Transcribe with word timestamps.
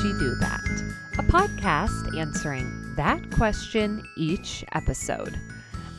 She 0.00 0.14
Do 0.14 0.34
That? 0.36 0.64
A 1.18 1.22
podcast 1.22 2.18
answering 2.18 2.94
that 2.96 3.30
question 3.32 4.02
each 4.16 4.64
episode. 4.72 5.38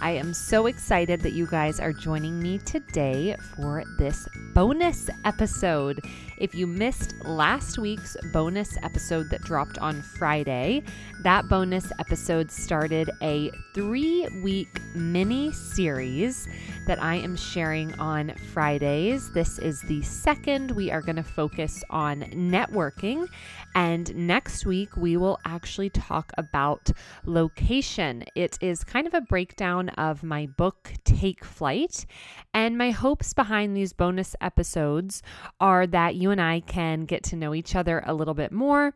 I 0.01 0.09
am 0.11 0.33
so 0.33 0.65
excited 0.65 1.21
that 1.21 1.33
you 1.33 1.45
guys 1.45 1.79
are 1.79 1.93
joining 1.93 2.39
me 2.39 2.57
today 2.57 3.35
for 3.55 3.83
this 3.99 4.27
bonus 4.55 5.07
episode. 5.23 6.03
If 6.41 6.55
you 6.55 6.65
missed 6.65 7.13
last 7.23 7.77
week's 7.77 8.17
bonus 8.33 8.75
episode 8.81 9.29
that 9.29 9.43
dropped 9.43 9.77
on 9.77 10.01
Friday, 10.01 10.81
that 11.21 11.47
bonus 11.47 11.91
episode 11.99 12.49
started 12.49 13.11
a 13.21 13.51
three 13.75 14.27
week 14.41 14.81
mini 14.95 15.51
series 15.51 16.47
that 16.87 16.99
I 16.99 17.13
am 17.17 17.35
sharing 17.35 17.93
on 17.99 18.33
Fridays. 18.53 19.31
This 19.33 19.59
is 19.59 19.81
the 19.83 20.01
second. 20.01 20.71
We 20.71 20.89
are 20.89 21.01
going 21.01 21.17
to 21.17 21.23
focus 21.23 21.83
on 21.91 22.21
networking. 22.31 23.27
And 23.75 24.13
next 24.15 24.65
week, 24.65 24.97
we 24.97 25.17
will 25.17 25.39
actually 25.45 25.91
talk 25.91 26.31
about 26.39 26.89
location. 27.23 28.23
It 28.35 28.57
is 28.61 28.83
kind 28.83 29.05
of 29.05 29.13
a 29.13 29.21
breakdown 29.21 29.89
of 29.89 30.23
my 30.23 30.47
book, 30.47 30.91
Take 31.05 31.45
Flight. 31.45 32.07
And 32.51 32.79
my 32.79 32.89
hopes 32.89 33.33
behind 33.33 33.77
these 33.77 33.93
bonus 33.93 34.35
episodes 34.41 35.21
are 35.59 35.85
that 35.87 36.15
you 36.15 36.30
and 36.31 36.41
I 36.41 36.61
can 36.61 37.05
get 37.05 37.23
to 37.25 37.35
know 37.35 37.53
each 37.53 37.75
other 37.75 38.03
a 38.05 38.13
little 38.13 38.33
bit 38.33 38.51
more 38.51 38.93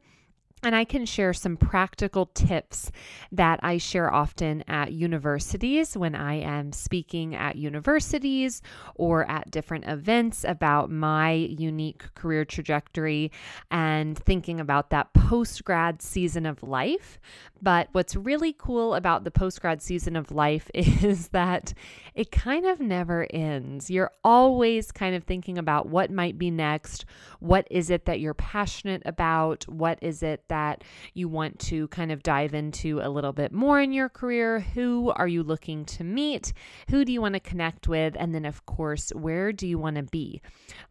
and 0.65 0.75
I 0.75 0.83
can 0.83 1.05
share 1.05 1.31
some 1.31 1.57
practical 1.57 2.25
tips 2.25 2.91
that 3.31 3.59
I 3.61 3.77
share 3.77 4.11
often 4.11 4.63
at 4.67 4.91
universities 4.91 5.95
when 5.95 6.15
I 6.15 6.39
am 6.39 6.71
speaking 6.71 7.35
at 7.35 7.55
universities 7.55 8.63
or 8.95 9.29
at 9.29 9.51
different 9.51 9.85
events 9.85 10.43
about 10.43 10.89
my 10.89 11.33
unique 11.33 12.15
career 12.15 12.45
trajectory 12.45 13.31
and 13.69 14.17
thinking 14.17 14.59
about 14.59 14.89
that 14.89 15.13
post 15.13 15.63
grad 15.63 16.01
season 16.01 16.47
of 16.47 16.63
life. 16.63 17.19
But 17.61 17.89
what's 17.91 18.15
really 18.15 18.53
cool 18.57 18.95
about 18.95 19.23
the 19.23 19.31
post 19.31 19.61
grad 19.61 19.83
season 19.83 20.15
of 20.15 20.31
life 20.31 20.71
is 20.73 21.27
that 21.27 21.75
it 22.15 22.31
kind 22.31 22.65
of 22.65 22.79
never 22.79 23.27
ends. 23.29 23.91
You're 23.91 24.11
always 24.23 24.91
kind 24.91 25.15
of 25.15 25.25
thinking 25.25 25.59
about 25.59 25.89
what 25.89 26.09
might 26.09 26.39
be 26.39 26.49
next. 26.49 27.05
What 27.39 27.67
is 27.69 27.91
it 27.91 28.05
that 28.05 28.19
you're 28.19 28.33
passionate 28.33 29.03
about? 29.05 29.67
What 29.67 29.99
is 30.01 30.23
it 30.23 30.43
that 30.47 30.54
that 30.55 30.85
you 31.13 31.27
want 31.27 31.59
to 31.59 31.89
kind 31.89 32.13
of 32.13 32.23
dive 32.23 32.53
into 32.53 33.01
a 33.01 33.09
little 33.09 33.33
bit 33.33 33.51
more 33.51 33.81
in 33.81 33.91
your 33.91 34.07
career. 34.07 34.61
Who 34.61 35.11
are 35.17 35.27
you 35.27 35.43
looking 35.43 35.83
to 35.85 36.03
meet? 36.05 36.53
Who 36.89 37.03
do 37.03 37.11
you 37.11 37.21
want 37.21 37.33
to 37.33 37.41
connect 37.41 37.89
with? 37.89 38.15
And 38.17 38.33
then, 38.33 38.45
of 38.45 38.65
course, 38.65 39.09
where 39.09 39.51
do 39.51 39.67
you 39.67 39.77
want 39.77 39.97
to 39.97 40.03
be? 40.03 40.41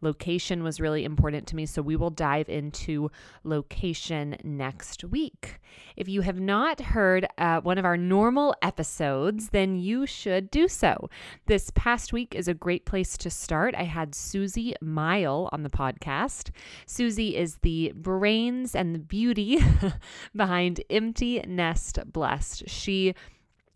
Location 0.01 0.61
was 0.63 0.79
really 0.79 1.03
important 1.03 1.47
to 1.47 1.55
me. 1.55 1.65
So 1.65 1.81
we 1.81 1.95
will 1.95 2.11
dive 2.11 2.47
into 2.47 3.09
location 3.43 4.37
next 4.43 5.03
week. 5.03 5.59
If 5.95 6.07
you 6.07 6.21
have 6.21 6.39
not 6.39 6.79
heard 6.79 7.27
uh, 7.39 7.61
one 7.61 7.79
of 7.79 7.85
our 7.85 7.97
normal 7.97 8.55
episodes, 8.61 9.49
then 9.49 9.77
you 9.77 10.05
should 10.05 10.51
do 10.51 10.67
so. 10.67 11.09
This 11.47 11.71
past 11.73 12.13
week 12.13 12.35
is 12.35 12.47
a 12.47 12.53
great 12.53 12.85
place 12.85 13.17
to 13.17 13.29
start. 13.29 13.73
I 13.75 13.83
had 13.83 14.13
Susie 14.13 14.75
Mile 14.79 15.49
on 15.51 15.63
the 15.63 15.69
podcast. 15.69 16.51
Susie 16.85 17.35
is 17.35 17.57
the 17.57 17.93
brains 17.95 18.75
and 18.75 18.93
the 18.93 18.99
beauty 18.99 19.54
behind 20.35 20.81
Empty 20.89 21.41
Nest 21.47 21.99
Blessed. 22.11 22.69
She 22.69 23.13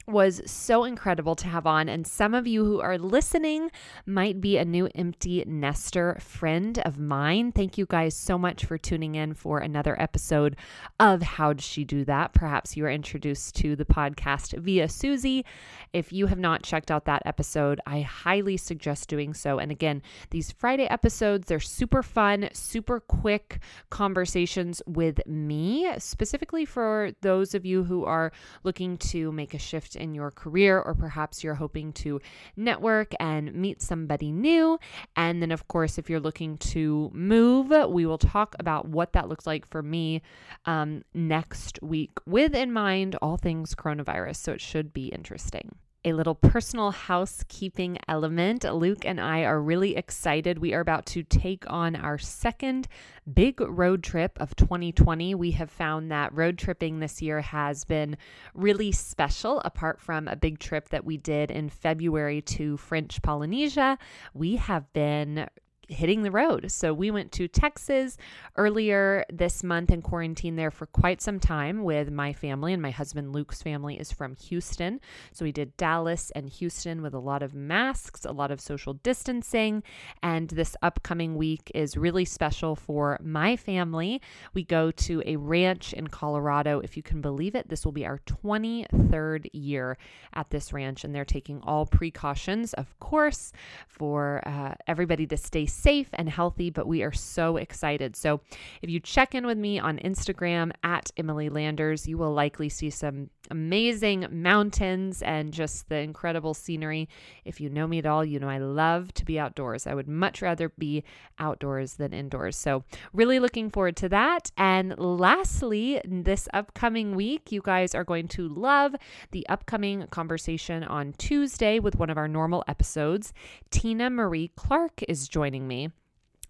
was 0.09 0.41
so 0.45 0.83
incredible 0.83 1.35
to 1.35 1.47
have 1.47 1.67
on. 1.67 1.87
And 1.87 2.05
some 2.05 2.33
of 2.33 2.47
you 2.47 2.65
who 2.65 2.79
are 2.81 2.97
listening 2.97 3.69
might 4.05 4.41
be 4.41 4.57
a 4.57 4.65
new 4.65 4.89
empty 4.95 5.43
nester 5.45 6.17
friend 6.19 6.79
of 6.79 6.97
mine. 6.97 7.51
Thank 7.51 7.77
you 7.77 7.85
guys 7.85 8.15
so 8.15 8.37
much 8.37 8.65
for 8.65 8.77
tuning 8.77 9.15
in 9.15 9.33
for 9.33 9.59
another 9.59 9.99
episode 10.01 10.55
of 10.99 11.21
How 11.21 11.53
Did 11.53 11.61
She 11.61 11.83
Do 11.83 12.03
That? 12.05 12.33
Perhaps 12.33 12.75
you 12.75 12.85
are 12.85 12.91
introduced 12.91 13.55
to 13.55 13.75
the 13.75 13.85
podcast 13.85 14.57
via 14.57 14.89
Susie. 14.89 15.45
If 15.93 16.11
you 16.11 16.27
have 16.27 16.39
not 16.39 16.63
checked 16.63 16.91
out 16.91 17.05
that 17.05 17.21
episode, 17.25 17.79
I 17.85 18.01
highly 18.01 18.57
suggest 18.57 19.09
doing 19.09 19.33
so. 19.33 19.59
And 19.59 19.71
again, 19.71 20.01
these 20.31 20.51
Friday 20.51 20.85
episodes, 20.85 21.47
they're 21.47 21.59
super 21.59 22.01
fun, 22.01 22.49
super 22.53 22.99
quick 22.99 23.59
conversations 23.89 24.81
with 24.87 25.25
me, 25.27 25.91
specifically 25.97 26.65
for 26.65 27.11
those 27.21 27.53
of 27.53 27.65
you 27.65 27.83
who 27.83 28.05
are 28.05 28.31
looking 28.63 28.97
to 28.97 29.31
make 29.31 29.53
a 29.53 29.59
shift 29.59 29.95
in 29.99 30.13
your 30.13 30.31
career, 30.31 30.79
or 30.79 30.93
perhaps 30.93 31.43
you're 31.43 31.55
hoping 31.55 31.93
to 31.93 32.21
network 32.55 33.13
and 33.19 33.53
meet 33.53 33.81
somebody 33.81 34.31
new. 34.31 34.79
And 35.15 35.41
then, 35.41 35.51
of 35.51 35.67
course, 35.67 35.97
if 35.97 36.09
you're 36.09 36.19
looking 36.19 36.57
to 36.57 37.09
move, 37.13 37.71
we 37.89 38.05
will 38.05 38.17
talk 38.17 38.55
about 38.59 38.87
what 38.87 39.13
that 39.13 39.29
looks 39.29 39.47
like 39.47 39.67
for 39.67 39.81
me 39.81 40.21
um, 40.65 41.03
next 41.13 41.79
week 41.81 42.11
with 42.25 42.55
in 42.55 42.71
mind 42.71 43.15
all 43.21 43.37
things 43.37 43.75
coronavirus. 43.75 44.37
So 44.37 44.51
it 44.53 44.61
should 44.61 44.93
be 44.93 45.07
interesting 45.07 45.75
a 46.05 46.13
little 46.13 46.35
personal 46.35 46.91
housekeeping 46.91 47.97
element. 48.07 48.63
Luke 48.63 49.05
and 49.05 49.19
I 49.19 49.43
are 49.43 49.61
really 49.61 49.95
excited. 49.97 50.59
We 50.59 50.73
are 50.73 50.79
about 50.79 51.05
to 51.07 51.23
take 51.23 51.69
on 51.69 51.95
our 51.95 52.17
second 52.17 52.87
big 53.31 53.59
road 53.59 54.03
trip 54.03 54.37
of 54.39 54.55
2020. 54.55 55.35
We 55.35 55.51
have 55.51 55.69
found 55.69 56.11
that 56.11 56.33
road 56.33 56.57
tripping 56.57 56.99
this 56.99 57.21
year 57.21 57.41
has 57.41 57.83
been 57.83 58.17
really 58.53 58.91
special. 58.91 59.61
Apart 59.65 59.99
from 59.99 60.27
a 60.27 60.35
big 60.35 60.59
trip 60.59 60.89
that 60.89 61.03
we 61.03 61.17
did 61.17 61.51
in 61.51 61.69
February 61.69 62.41
to 62.43 62.77
French 62.77 63.21
Polynesia, 63.21 63.97
we 64.33 64.55
have 64.55 64.91
been 64.93 65.47
hitting 65.89 66.21
the 66.21 66.31
road. 66.31 66.71
So 66.71 66.93
we 66.93 67.11
went 67.11 67.31
to 67.33 67.47
Texas 67.47 68.17
earlier 68.55 69.25
this 69.31 69.63
month 69.63 69.89
and 69.89 70.03
quarantined 70.03 70.57
there 70.57 70.71
for 70.71 70.85
quite 70.85 71.21
some 71.21 71.39
time 71.39 71.83
with 71.83 72.11
my 72.11 72.31
family 72.31 72.73
and 72.73 72.81
my 72.81 72.91
husband 72.91 73.33
Luke's 73.33 73.61
family 73.61 73.99
is 73.99 74.11
from 74.11 74.35
Houston. 74.35 75.01
So 75.33 75.45
we 75.45 75.51
did 75.51 75.75
Dallas 75.77 76.31
and 76.31 76.47
Houston 76.49 77.01
with 77.01 77.13
a 77.13 77.19
lot 77.19 77.43
of 77.43 77.53
masks, 77.53 78.23
a 78.23 78.31
lot 78.31 78.51
of 78.51 78.61
social 78.61 78.93
distancing, 78.93 79.83
and 80.21 80.49
this 80.49 80.75
upcoming 80.81 81.35
week 81.35 81.71
is 81.73 81.97
really 81.97 82.25
special 82.25 82.75
for 82.75 83.19
my 83.21 83.55
family. 83.55 84.21
We 84.53 84.63
go 84.63 84.91
to 84.91 85.23
a 85.25 85.37
ranch 85.37 85.93
in 85.93 86.07
Colorado. 86.07 86.79
If 86.79 86.97
you 86.97 87.03
can 87.03 87.21
believe 87.21 87.55
it, 87.55 87.69
this 87.69 87.83
will 87.83 87.91
be 87.91 88.05
our 88.05 88.19
23rd 88.19 89.49
year 89.53 89.97
at 90.33 90.51
this 90.51 90.71
ranch 90.71 91.03
and 91.03 91.15
they're 91.15 91.25
taking 91.25 91.61
all 91.61 91.85
precautions, 91.85 92.73
of 92.75 92.97
course, 92.99 93.51
for 93.87 94.41
uh, 94.45 94.75
everybody 94.87 95.25
to 95.27 95.37
stay 95.37 95.65
safe 95.65 95.78
and 96.13 96.29
healthy, 96.29 96.69
but 96.69 96.87
we 96.87 97.03
are 97.03 97.11
so 97.11 97.57
excited. 97.57 98.15
So 98.15 98.41
if 98.81 98.89
you 98.89 98.99
check 98.99 99.33
in 99.33 99.45
with 99.45 99.57
me 99.57 99.79
on 99.79 99.97
Instagram 99.99 100.71
at 100.83 101.11
Emily 101.17 101.49
Landers, 101.49 102.07
you 102.07 102.17
will 102.17 102.33
likely 102.33 102.69
see 102.69 102.89
some 102.89 103.29
amazing 103.51 104.27
mountains 104.29 105.21
and 105.21 105.53
just 105.53 105.89
the 105.89 105.97
incredible 105.97 106.53
scenery. 106.53 107.09
If 107.45 107.59
you 107.59 107.69
know 107.69 107.87
me 107.87 107.99
at 107.99 108.05
all, 108.05 108.23
you 108.23 108.39
know 108.39 108.49
I 108.49 108.59
love 108.59 109.13
to 109.15 109.25
be 109.25 109.39
outdoors. 109.39 109.87
I 109.87 109.95
would 109.95 110.07
much 110.07 110.41
rather 110.41 110.69
be 110.69 111.03
outdoors 111.39 111.93
than 111.95 112.13
indoors. 112.13 112.55
So, 112.55 112.83
really 113.13 113.39
looking 113.39 113.69
forward 113.69 113.95
to 113.97 114.09
that. 114.09 114.51
And 114.57 114.97
lastly, 114.97 116.01
this 116.05 116.47
upcoming 116.53 117.15
week, 117.15 117.51
you 117.51 117.61
guys 117.61 117.95
are 117.95 118.03
going 118.03 118.27
to 118.29 118.47
love 118.47 118.95
the 119.31 119.47
upcoming 119.49 120.07
conversation 120.07 120.83
on 120.83 121.13
Tuesday 121.17 121.79
with 121.79 121.95
one 121.95 122.09
of 122.09 122.17
our 122.17 122.27
normal 122.27 122.63
episodes. 122.67 123.33
Tina 123.71 124.09
Marie 124.09 124.51
Clark 124.55 125.01
is 125.07 125.27
joining 125.27 125.67
me. 125.69 125.91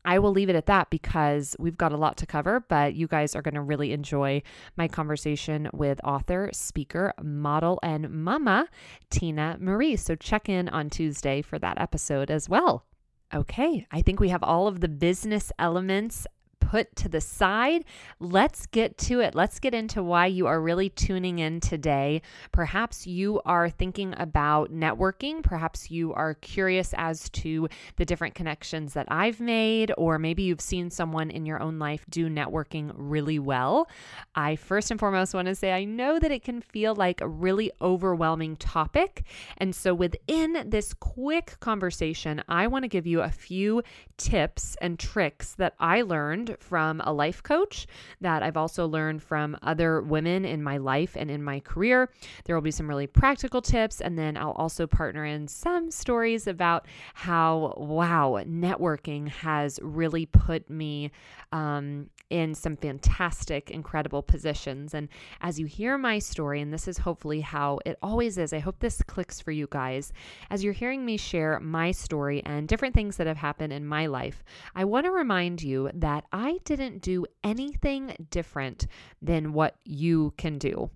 I 0.06 0.18
will 0.20 0.32
leave 0.32 0.50
it 0.50 0.56
at 0.56 0.66
that 0.68 0.90
because 0.90 1.56
we've 1.60 1.78
got 1.78 1.92
a 1.92 1.98
lot 1.98 2.18
to 2.18 2.26
cover, 2.26 2.62
but 2.62 2.96
you 2.96 3.08
guys 3.08 3.36
are 3.36 3.42
going 3.42 3.56
to 3.56 3.62
really 3.62 3.92
enjoy 3.92 4.42
my 4.78 4.88
conversation 4.88 5.70
with 5.74 6.00
author, 6.04 6.50
speaker, 6.54 7.14
model, 7.22 7.80
and 7.84 8.10
mama, 8.10 8.70
Tina 9.10 9.58
Marie. 9.60 9.98
So 9.98 10.16
check 10.16 10.48
in 10.48 10.70
on 10.70 10.90
Tuesday 10.90 11.42
for 11.42 11.60
that 11.60 11.80
episode 11.80 12.32
as 12.32 12.48
well. 12.48 12.86
Okay, 13.34 13.86
I 13.92 14.02
think 14.02 14.20
we 14.20 14.30
have 14.30 14.42
all 14.42 14.68
of 14.68 14.80
the 14.80 14.88
business 14.88 15.52
elements 15.60 16.26
put 16.70 16.96
to 16.96 17.10
the 17.10 17.20
side. 17.20 17.84
Let's 18.20 18.68
get 18.68 18.96
to 19.00 19.22
it. 19.22 19.34
Let's 19.34 19.60
get 19.60 19.74
into 19.74 20.04
why 20.04 20.28
you 20.28 20.46
are 20.46 20.62
really 20.62 20.90
tuning 20.90 21.40
in 21.40 21.60
today. 21.62 22.22
Perhaps 22.52 23.08
you 23.08 23.42
are 23.44 23.72
thinking 23.72 24.14
about 24.18 24.72
networking. 24.72 25.42
Perhaps 25.42 25.90
you 25.90 26.14
are 26.14 26.36
curious 26.36 26.94
as 26.96 27.28
to 27.32 27.68
the 27.96 28.06
different 28.06 28.36
connections 28.36 28.94
that 28.94 29.08
I've 29.10 29.40
made, 29.40 29.92
or 29.98 30.20
maybe 30.20 30.44
you've 30.44 30.62
seen 30.62 30.92
someone 30.92 31.32
in 31.32 31.48
your 31.48 31.60
own 31.60 31.80
life 31.80 32.06
do 32.08 32.30
networking 32.30 32.92
really 32.94 33.40
well. 33.40 33.90
I 34.36 34.56
first 34.56 34.92
and 34.92 35.00
foremost 35.00 35.34
want 35.34 35.48
to 35.48 35.56
say 35.56 35.72
I 35.72 35.86
know 35.86 36.20
that 36.20 36.32
it 36.32 36.44
can 36.44 36.62
feel 36.62 36.94
like 36.94 37.20
a 37.20 37.28
really 37.28 37.72
overwhelming 37.82 38.58
topic. 38.58 39.24
And 39.58 39.74
so 39.74 39.96
within 39.96 40.70
this 40.70 40.94
quick 40.94 41.60
conversation, 41.62 42.44
I 42.48 42.68
want 42.68 42.84
to 42.84 42.90
give 42.90 43.08
you 43.08 43.22
a 43.22 43.32
few 43.32 43.82
tips 44.18 44.78
and 44.82 45.00
tricks 45.00 45.56
that 45.56 45.74
I 45.80 46.04
learned 46.04 46.58
from 46.60 47.02
a 47.02 47.14
life 47.14 47.42
coach 47.44 47.88
that 48.22 48.44
I've 48.44 48.58
also 48.58 48.88
learned 48.88 49.24
from 49.24 49.58
other 49.62 50.02
women 50.02 50.46
in 50.46 50.62
my 50.64 50.78
life 50.78 51.16
and 51.16 51.32
in 51.32 51.44
my 51.44 51.60
career. 51.60 52.10
There 52.46 52.56
will 52.56 52.62
be 52.62 52.72
some 52.72 52.88
really 52.88 53.08
practical 53.08 53.62
tips, 53.62 54.02
and 54.02 54.18
then 54.18 54.38
I'll 54.38 54.52
also 54.52 54.88
partner 54.88 55.26
in 55.26 55.48
some 55.48 55.92
stories 55.92 56.48
about 56.48 56.86
how, 57.14 57.74
wow, 57.78 58.42
networking 58.46 59.30
has 59.30 59.80
really 59.82 60.26
put 60.26 60.70
me 60.70 61.12
um, 61.52 62.10
in 62.30 62.54
some 62.54 62.76
fantastic, 62.76 63.72
incredible 63.72 64.22
positions. 64.22 64.94
And 64.94 65.10
as 65.42 65.60
you 65.60 65.66
hear 65.66 65.98
my 65.98 66.20
story, 66.20 66.62
and 66.62 66.72
this 66.72 66.88
is 66.88 67.00
hopefully 67.00 67.42
how 67.42 67.80
it 67.86 67.98
always 68.04 68.38
is, 68.38 68.54
I 68.54 68.60
hope 68.60 68.80
this 68.80 69.02
clicks 69.02 69.42
for 69.42 69.52
you 69.52 69.68
guys. 69.70 70.14
As 70.50 70.64
you're 70.64 70.74
hearing 70.74 71.06
me 71.06 71.18
share 71.18 71.60
my 71.60 71.92
story 71.92 72.44
and 72.46 72.68
different 72.68 72.94
things 72.94 73.18
that 73.18 73.28
have 73.28 73.38
happened 73.38 73.74
in 73.74 73.86
my 73.86 74.06
life, 74.06 74.44
I 74.76 74.86
want 74.86 75.06
to 75.06 75.12
remind 75.12 75.64
you 75.64 75.90
that 75.96 76.26
I 76.32 76.49
didn't 76.64 77.02
do 77.02 77.26
anything 77.44 78.28
different 78.30 78.88
than 79.22 79.54
what 79.54 79.76
you 79.84 80.34
can 80.38 80.58
do 80.58 80.90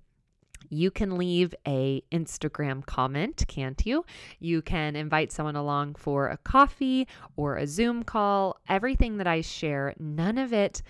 you 0.74 0.92
can 0.92 1.18
leave 1.18 1.54
a 1.68 2.04
Instagram 2.12 2.86
comment, 2.86 3.46
can't 3.48 3.86
you? 3.86 4.06
You 4.40 4.62
can 4.62 4.96
invite 4.96 5.32
someone 5.32 5.56
along 5.56 5.96
for 5.96 6.30
a 6.30 6.38
coffee 6.38 7.08
or 7.36 7.58
a 7.58 7.68
Zoom 7.68 8.04
call. 8.04 8.58
Everything 8.68 9.18
that 9.18 9.28
I 9.28 9.42
share, 9.42 9.94
none 10.00 10.38
of 10.38 10.54
it 10.54 10.82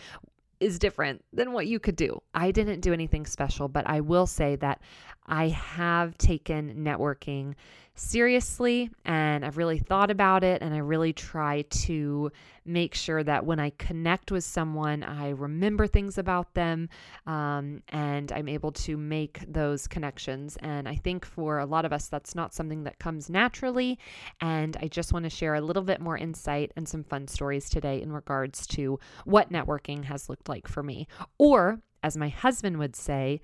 is 0.59 0.79
different 0.79 1.23
than 1.33 1.51
what 1.51 1.67
you 1.67 1.79
could 1.79 1.97
do. 1.97 2.21
I 2.33 2.51
didn't 2.51 2.79
do 2.79 2.93
anything 2.93 3.25
special, 3.25 3.67
but 3.67 3.87
I 3.87 3.99
will 3.99 4.27
say 4.27 4.55
that 4.57 4.81
I 5.25 5.49
have 5.49 6.17
taken 6.17 6.83
networking 6.83 7.55
seriously 7.95 8.89
and 9.05 9.45
I've 9.45 9.57
really 9.57 9.77
thought 9.77 10.09
about 10.09 10.43
it 10.43 10.63
and 10.63 10.73
I 10.73 10.79
really 10.79 11.13
try 11.13 11.61
to 11.61 12.31
make 12.65 12.95
sure 12.95 13.23
that 13.23 13.45
when 13.45 13.59
I 13.59 13.71
connect 13.71 14.31
with 14.31 14.43
someone, 14.43 15.03
I 15.03 15.29
remember 15.29 15.85
things 15.85 16.17
about 16.17 16.53
them 16.53 16.89
um, 17.27 17.83
and 17.89 18.31
I'm 18.31 18.47
able 18.47 18.71
to 18.71 18.97
make 18.97 19.43
those 19.47 19.87
connections. 19.87 20.57
And 20.61 20.87
I 20.87 20.95
think 20.95 21.25
for 21.25 21.59
a 21.59 21.65
lot 21.65 21.85
of 21.85 21.93
us, 21.93 22.07
that's 22.07 22.33
not 22.33 22.53
something 22.53 22.83
that 22.85 22.99
comes 22.99 23.29
naturally. 23.29 23.99
And 24.41 24.75
I 24.81 24.87
just 24.87 25.13
want 25.13 25.23
to 25.23 25.29
share 25.29 25.55
a 25.55 25.61
little 25.61 25.83
bit 25.83 26.01
more 26.01 26.17
insight 26.17 26.71
and 26.75 26.87
some 26.87 27.03
fun 27.03 27.27
stories 27.27 27.69
today 27.69 28.01
in 28.01 28.11
regards 28.11 28.65
to 28.67 28.99
what 29.25 29.51
networking 29.51 30.05
has 30.05 30.29
looked 30.29 30.49
like 30.49 30.67
for 30.67 30.81
me. 30.81 31.07
Or, 31.37 31.79
as 32.01 32.17
my 32.17 32.29
husband 32.29 32.79
would 32.79 32.95
say, 32.95 33.41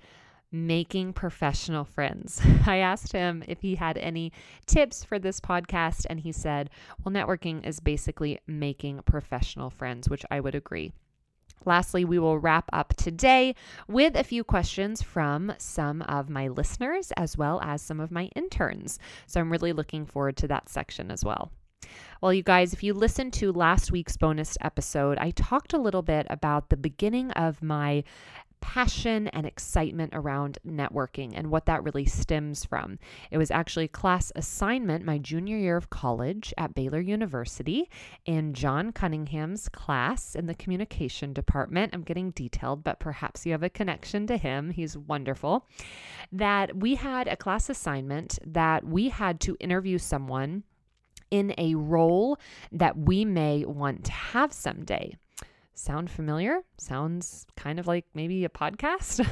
making 0.52 1.12
professional 1.12 1.84
friends. 1.84 2.40
I 2.66 2.78
asked 2.78 3.12
him 3.12 3.44
if 3.46 3.60
he 3.62 3.76
had 3.76 3.96
any 3.98 4.32
tips 4.66 5.04
for 5.04 5.18
this 5.18 5.40
podcast, 5.40 6.06
and 6.08 6.20
he 6.20 6.32
said, 6.32 6.70
Well, 7.02 7.12
networking 7.12 7.66
is 7.66 7.80
basically 7.80 8.38
making 8.46 9.02
professional 9.04 9.70
friends, 9.70 10.08
which 10.08 10.24
I 10.30 10.40
would 10.40 10.54
agree. 10.54 10.92
Lastly, 11.64 12.04
we 12.04 12.18
will 12.18 12.38
wrap 12.38 12.70
up 12.72 12.94
today 12.96 13.54
with 13.86 14.16
a 14.16 14.24
few 14.24 14.44
questions 14.44 15.02
from 15.02 15.52
some 15.58 16.02
of 16.02 16.30
my 16.30 16.48
listeners 16.48 17.12
as 17.16 17.36
well 17.36 17.60
as 17.62 17.82
some 17.82 18.00
of 18.00 18.10
my 18.10 18.30
interns. 18.34 18.98
So 19.26 19.40
I'm 19.40 19.52
really 19.52 19.74
looking 19.74 20.06
forward 20.06 20.36
to 20.38 20.48
that 20.48 20.70
section 20.70 21.10
as 21.10 21.24
well. 21.24 21.52
Well, 22.20 22.32
you 22.32 22.42
guys, 22.42 22.72
if 22.72 22.82
you 22.82 22.94
listened 22.94 23.32
to 23.34 23.52
last 23.52 23.90
week's 23.90 24.16
bonus 24.16 24.56
episode, 24.60 25.18
I 25.18 25.30
talked 25.30 25.72
a 25.72 25.78
little 25.78 26.02
bit 26.02 26.26
about 26.30 26.68
the 26.68 26.76
beginning 26.76 27.30
of 27.32 27.62
my 27.62 28.04
passion 28.60 29.28
and 29.28 29.46
excitement 29.46 30.12
around 30.14 30.58
networking 30.66 31.32
and 31.34 31.50
what 31.50 31.66
that 31.66 31.82
really 31.82 32.06
stems 32.06 32.64
from. 32.64 32.98
It 33.30 33.38
was 33.38 33.50
actually 33.50 33.88
class 33.88 34.32
assignment 34.36 35.04
my 35.04 35.18
junior 35.18 35.56
year 35.56 35.76
of 35.76 35.90
college 35.90 36.54
at 36.56 36.74
Baylor 36.74 37.00
University 37.00 37.90
in 38.24 38.54
John 38.54 38.92
Cunningham's 38.92 39.68
class 39.68 40.34
in 40.34 40.46
the 40.46 40.54
communication 40.54 41.32
department. 41.32 41.94
I'm 41.94 42.02
getting 42.02 42.30
detailed, 42.30 42.84
but 42.84 43.00
perhaps 43.00 43.46
you 43.46 43.52
have 43.52 43.62
a 43.62 43.70
connection 43.70 44.26
to 44.28 44.36
him. 44.36 44.70
He's 44.70 44.96
wonderful. 44.96 45.66
That 46.32 46.76
we 46.76 46.94
had 46.94 47.28
a 47.28 47.36
class 47.36 47.68
assignment 47.70 48.38
that 48.46 48.84
we 48.84 49.08
had 49.08 49.40
to 49.40 49.56
interview 49.60 49.98
someone 49.98 50.64
in 51.30 51.54
a 51.58 51.74
role 51.74 52.38
that 52.72 52.96
we 52.96 53.24
may 53.24 53.64
want 53.64 54.04
to 54.04 54.12
have 54.12 54.52
someday. 54.52 55.16
Sound 55.80 56.10
familiar? 56.10 56.60
Sounds 56.76 57.46
kind 57.56 57.80
of 57.80 57.86
like 57.86 58.04
maybe 58.12 58.44
a 58.44 58.50
podcast. 58.50 59.26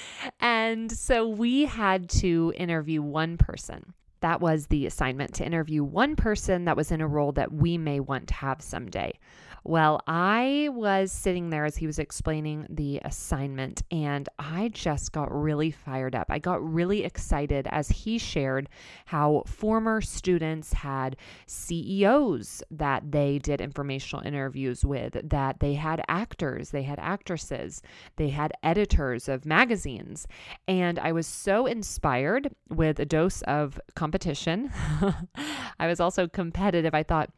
and 0.40 0.90
so 0.90 1.26
we 1.26 1.64
had 1.64 2.08
to 2.10 2.52
interview 2.56 3.02
one 3.02 3.36
person. 3.36 3.92
That 4.20 4.40
was 4.40 4.68
the 4.68 4.86
assignment 4.86 5.34
to 5.34 5.44
interview 5.44 5.82
one 5.82 6.14
person 6.14 6.66
that 6.66 6.76
was 6.76 6.92
in 6.92 7.00
a 7.00 7.08
role 7.08 7.32
that 7.32 7.52
we 7.52 7.76
may 7.76 7.98
want 7.98 8.28
to 8.28 8.34
have 8.34 8.62
someday. 8.62 9.18
Well, 9.64 10.00
I 10.06 10.68
was 10.72 11.12
sitting 11.12 11.50
there 11.50 11.64
as 11.64 11.76
he 11.76 11.86
was 11.86 11.98
explaining 11.98 12.66
the 12.68 13.00
assignment, 13.04 13.82
and 13.90 14.28
I 14.38 14.68
just 14.68 15.12
got 15.12 15.34
really 15.34 15.70
fired 15.70 16.14
up. 16.14 16.26
I 16.30 16.38
got 16.38 16.62
really 16.62 17.04
excited 17.04 17.66
as 17.70 17.88
he 17.88 18.18
shared 18.18 18.68
how 19.06 19.42
former 19.46 20.00
students 20.00 20.72
had 20.72 21.16
CEOs 21.46 22.62
that 22.70 23.10
they 23.10 23.38
did 23.38 23.60
informational 23.60 24.24
interviews 24.26 24.84
with, 24.84 25.18
that 25.28 25.60
they 25.60 25.74
had 25.74 26.02
actors, 26.08 26.70
they 26.70 26.82
had 26.82 26.98
actresses, 26.98 27.82
they 28.16 28.28
had 28.28 28.52
editors 28.62 29.28
of 29.28 29.44
magazines. 29.44 30.26
And 30.66 30.98
I 30.98 31.12
was 31.12 31.26
so 31.26 31.66
inspired 31.66 32.54
with 32.68 32.98
a 33.00 33.06
dose 33.06 33.42
of 33.42 33.80
competition. 33.94 34.70
I 35.78 35.86
was 35.86 36.00
also 36.00 36.26
competitive. 36.26 36.94
I 36.94 37.02
thought, 37.02 37.30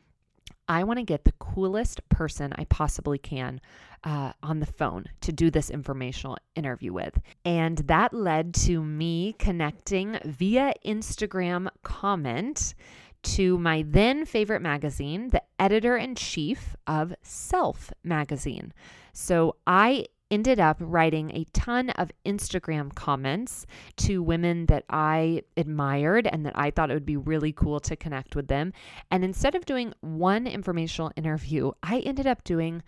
I 0.69 0.85
want 0.85 0.99
to 0.99 1.05
get 1.05 1.25
the 1.25 1.33
coolest 1.39 2.09
person 2.09 2.53
I 2.57 2.65
possibly 2.65 3.19
can 3.19 3.61
uh, 4.05 4.33
on 4.43 4.61
the 4.61 4.67
phone 4.67 5.07
to 5.23 5.33
do 5.33 5.51
this 5.51 5.71
informational 5.71 6.39
interview 6.55 6.93
with. 6.93 7.21
And 7.45 7.79
that 7.79 8.15
led 8.15 8.55
to 8.55 8.83
me 8.83 9.35
connecting 9.39 10.19
via 10.25 10.73
Instagram 10.85 11.69
comment 11.83 12.75
to 13.23 13.59
my 13.59 13.85
then 13.87 14.25
favorite 14.25 14.63
magazine, 14.63 15.29
the 15.29 15.43
editor 15.59 15.97
in 15.97 16.15
chief 16.15 16.77
of 16.87 17.15
Self 17.23 17.93
magazine. 18.03 18.73
So 19.13 19.57
I 19.67 20.07
ended 20.31 20.61
up 20.61 20.77
writing 20.81 21.31
a 21.33 21.45
ton 21.53 21.91
of 21.91 22.11
Instagram 22.25 22.95
comments 22.95 23.67
to 23.97 24.23
women 24.23 24.67
that 24.67 24.85
I 24.89 25.43
admired 25.57 26.27
and 26.27 26.47
that 26.47 26.59
I 26.59 26.71
thought 26.71 26.91
it 26.91 26.95
would 26.95 27.07
be 27.07 27.17
really 27.17 27.53
cool 27.53 27.81
to 27.81 27.97
connect 27.97 28.37
with 28.37 28.49
them. 28.49 28.73
And 29.11 29.25
instead 29.25 29.55
of 29.55 29.67
doing 29.67 29.93
one 30.01 30.47
informational 30.47 31.13
interview, 31.17 31.73
I 31.83 32.01
ended 32.01 32.27
up 32.27 32.45
doing 32.45 32.83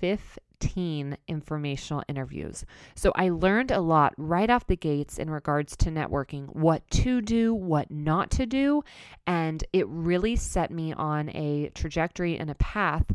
15 0.00 1.16
informational 1.26 2.02
interviews. 2.08 2.64
So 2.94 3.12
I 3.14 3.28
learned 3.28 3.70
a 3.70 3.80
lot 3.80 4.14
right 4.16 4.48
off 4.48 4.66
the 4.66 4.76
gates 4.76 5.18
in 5.18 5.30
regards 5.30 5.76
to 5.78 5.90
networking, 5.90 6.54
what 6.54 6.88
to 6.90 7.20
do, 7.20 7.54
what 7.54 7.90
not 7.90 8.30
to 8.32 8.46
do. 8.46 8.82
And 9.26 9.62
it 9.72 9.86
really 9.88 10.36
set 10.36 10.70
me 10.70 10.92
on 10.92 11.30
a 11.30 11.70
trajectory 11.74 12.38
and 12.38 12.50
a 12.50 12.54
path 12.56 13.06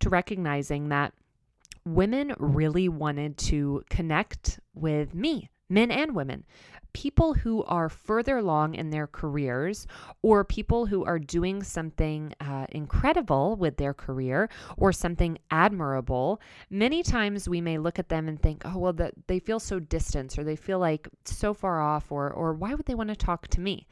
to 0.00 0.08
recognizing 0.08 0.88
that 0.88 1.12
women 1.84 2.34
really 2.38 2.88
wanted 2.88 3.36
to 3.38 3.82
connect 3.90 4.60
with 4.74 5.14
me, 5.14 5.50
men 5.68 5.90
and 5.90 6.14
women, 6.14 6.44
people 6.92 7.34
who 7.34 7.62
are 7.64 7.88
further 7.88 8.38
along 8.38 8.74
in 8.74 8.90
their 8.90 9.06
careers 9.06 9.86
or 10.22 10.44
people 10.44 10.86
who 10.86 11.04
are 11.04 11.18
doing 11.18 11.62
something 11.62 12.34
uh, 12.40 12.66
incredible 12.70 13.56
with 13.56 13.76
their 13.76 13.94
career 13.94 14.48
or 14.76 14.92
something 14.92 15.38
admirable. 15.50 16.40
Many 16.70 17.02
times 17.02 17.48
we 17.48 17.60
may 17.60 17.78
look 17.78 17.98
at 17.98 18.08
them 18.08 18.28
and 18.28 18.40
think, 18.40 18.62
oh, 18.64 18.78
well, 18.78 18.92
that 18.94 19.14
they 19.26 19.38
feel 19.38 19.60
so 19.60 19.78
distant 19.78 20.38
or 20.38 20.44
they 20.44 20.56
feel 20.56 20.78
like 20.78 21.08
so 21.24 21.54
far 21.54 21.80
off 21.80 22.10
or, 22.10 22.30
or 22.30 22.54
why 22.54 22.74
would 22.74 22.86
they 22.86 22.94
want 22.94 23.10
to 23.10 23.16
talk 23.16 23.48
to 23.48 23.60
me? 23.60 23.86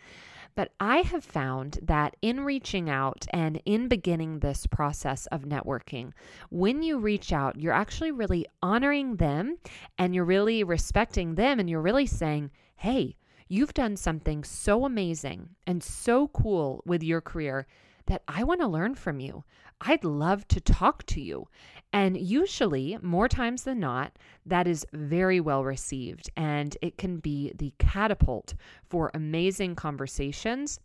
But 0.56 0.72
I 0.80 1.02
have 1.02 1.22
found 1.22 1.78
that 1.82 2.16
in 2.22 2.40
reaching 2.40 2.88
out 2.88 3.26
and 3.30 3.60
in 3.66 3.88
beginning 3.88 4.38
this 4.38 4.66
process 4.66 5.26
of 5.26 5.42
networking, 5.42 6.12
when 6.50 6.82
you 6.82 6.98
reach 6.98 7.30
out, 7.30 7.60
you're 7.60 7.74
actually 7.74 8.10
really 8.10 8.46
honoring 8.62 9.16
them 9.16 9.58
and 9.98 10.14
you're 10.14 10.24
really 10.24 10.64
respecting 10.64 11.34
them 11.34 11.60
and 11.60 11.68
you're 11.68 11.82
really 11.82 12.06
saying, 12.06 12.50
hey, 12.76 13.16
you've 13.48 13.74
done 13.74 13.96
something 13.96 14.42
so 14.42 14.86
amazing 14.86 15.50
and 15.66 15.82
so 15.84 16.28
cool 16.28 16.82
with 16.86 17.02
your 17.02 17.20
career 17.20 17.66
that 18.06 18.22
I 18.26 18.42
want 18.42 18.60
to 18.62 18.66
learn 18.66 18.94
from 18.94 19.20
you. 19.20 19.44
I'd 19.82 20.04
love 20.04 20.48
to 20.48 20.60
talk 20.60 21.04
to 21.06 21.20
you. 21.20 21.48
And 21.92 22.16
usually, 22.16 22.98
more 23.00 23.28
times 23.28 23.62
than 23.62 23.80
not, 23.80 24.12
that 24.44 24.66
is 24.66 24.86
very 24.92 25.40
well 25.40 25.64
received. 25.64 26.30
And 26.36 26.76
it 26.82 26.98
can 26.98 27.18
be 27.18 27.52
the 27.56 27.72
catapult 27.78 28.54
for 28.84 29.10
amazing 29.14 29.76
conversations, 29.76 30.78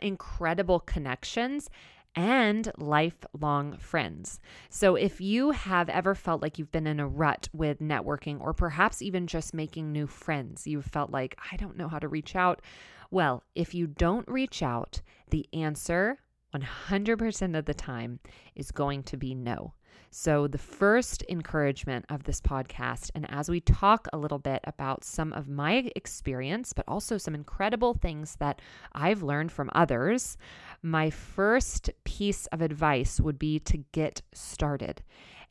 incredible 0.00 0.80
connections, 0.80 1.70
and 2.16 2.70
lifelong 2.78 3.76
friends. 3.78 4.38
So, 4.70 4.94
if 4.94 5.20
you 5.20 5.50
have 5.50 5.88
ever 5.88 6.14
felt 6.14 6.42
like 6.42 6.58
you've 6.58 6.70
been 6.70 6.86
in 6.86 7.00
a 7.00 7.08
rut 7.08 7.48
with 7.52 7.80
networking 7.80 8.40
or 8.40 8.52
perhaps 8.52 9.02
even 9.02 9.26
just 9.26 9.54
making 9.54 9.90
new 9.90 10.06
friends, 10.06 10.66
you've 10.66 10.84
felt 10.84 11.10
like, 11.10 11.36
I 11.50 11.56
don't 11.56 11.76
know 11.76 11.88
how 11.88 11.98
to 11.98 12.08
reach 12.08 12.36
out. 12.36 12.62
Well, 13.10 13.42
if 13.54 13.74
you 13.74 13.86
don't 13.86 14.28
reach 14.28 14.62
out, 14.62 15.00
the 15.30 15.46
answer 15.52 16.18
100% 16.54 17.58
of 17.58 17.64
the 17.64 17.74
time 17.74 18.20
is 18.54 18.70
going 18.70 19.02
to 19.04 19.16
be 19.16 19.34
no. 19.34 19.74
So, 20.16 20.46
the 20.46 20.58
first 20.58 21.24
encouragement 21.28 22.04
of 22.08 22.22
this 22.22 22.40
podcast, 22.40 23.10
and 23.16 23.28
as 23.28 23.48
we 23.48 23.60
talk 23.60 24.06
a 24.12 24.16
little 24.16 24.38
bit 24.38 24.60
about 24.62 25.02
some 25.02 25.32
of 25.32 25.48
my 25.48 25.90
experience, 25.96 26.72
but 26.72 26.84
also 26.86 27.18
some 27.18 27.34
incredible 27.34 27.94
things 27.94 28.36
that 28.36 28.62
I've 28.92 29.24
learned 29.24 29.50
from 29.50 29.70
others, 29.74 30.36
my 30.84 31.10
first 31.10 31.90
piece 32.04 32.46
of 32.52 32.62
advice 32.62 33.20
would 33.20 33.40
be 33.40 33.58
to 33.58 33.78
get 33.90 34.22
started. 34.32 35.02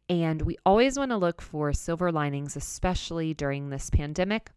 And 0.08 0.41
we 0.43 0.55
always 0.65 0.98
want 0.98 1.12
to 1.12 1.17
look 1.17 1.41
for 1.41 1.74
silver 1.74 2.10
linings, 2.10 2.55
especially 2.55 3.34
during 3.34 3.70
this 3.70 3.89
pandemic. 3.89 4.50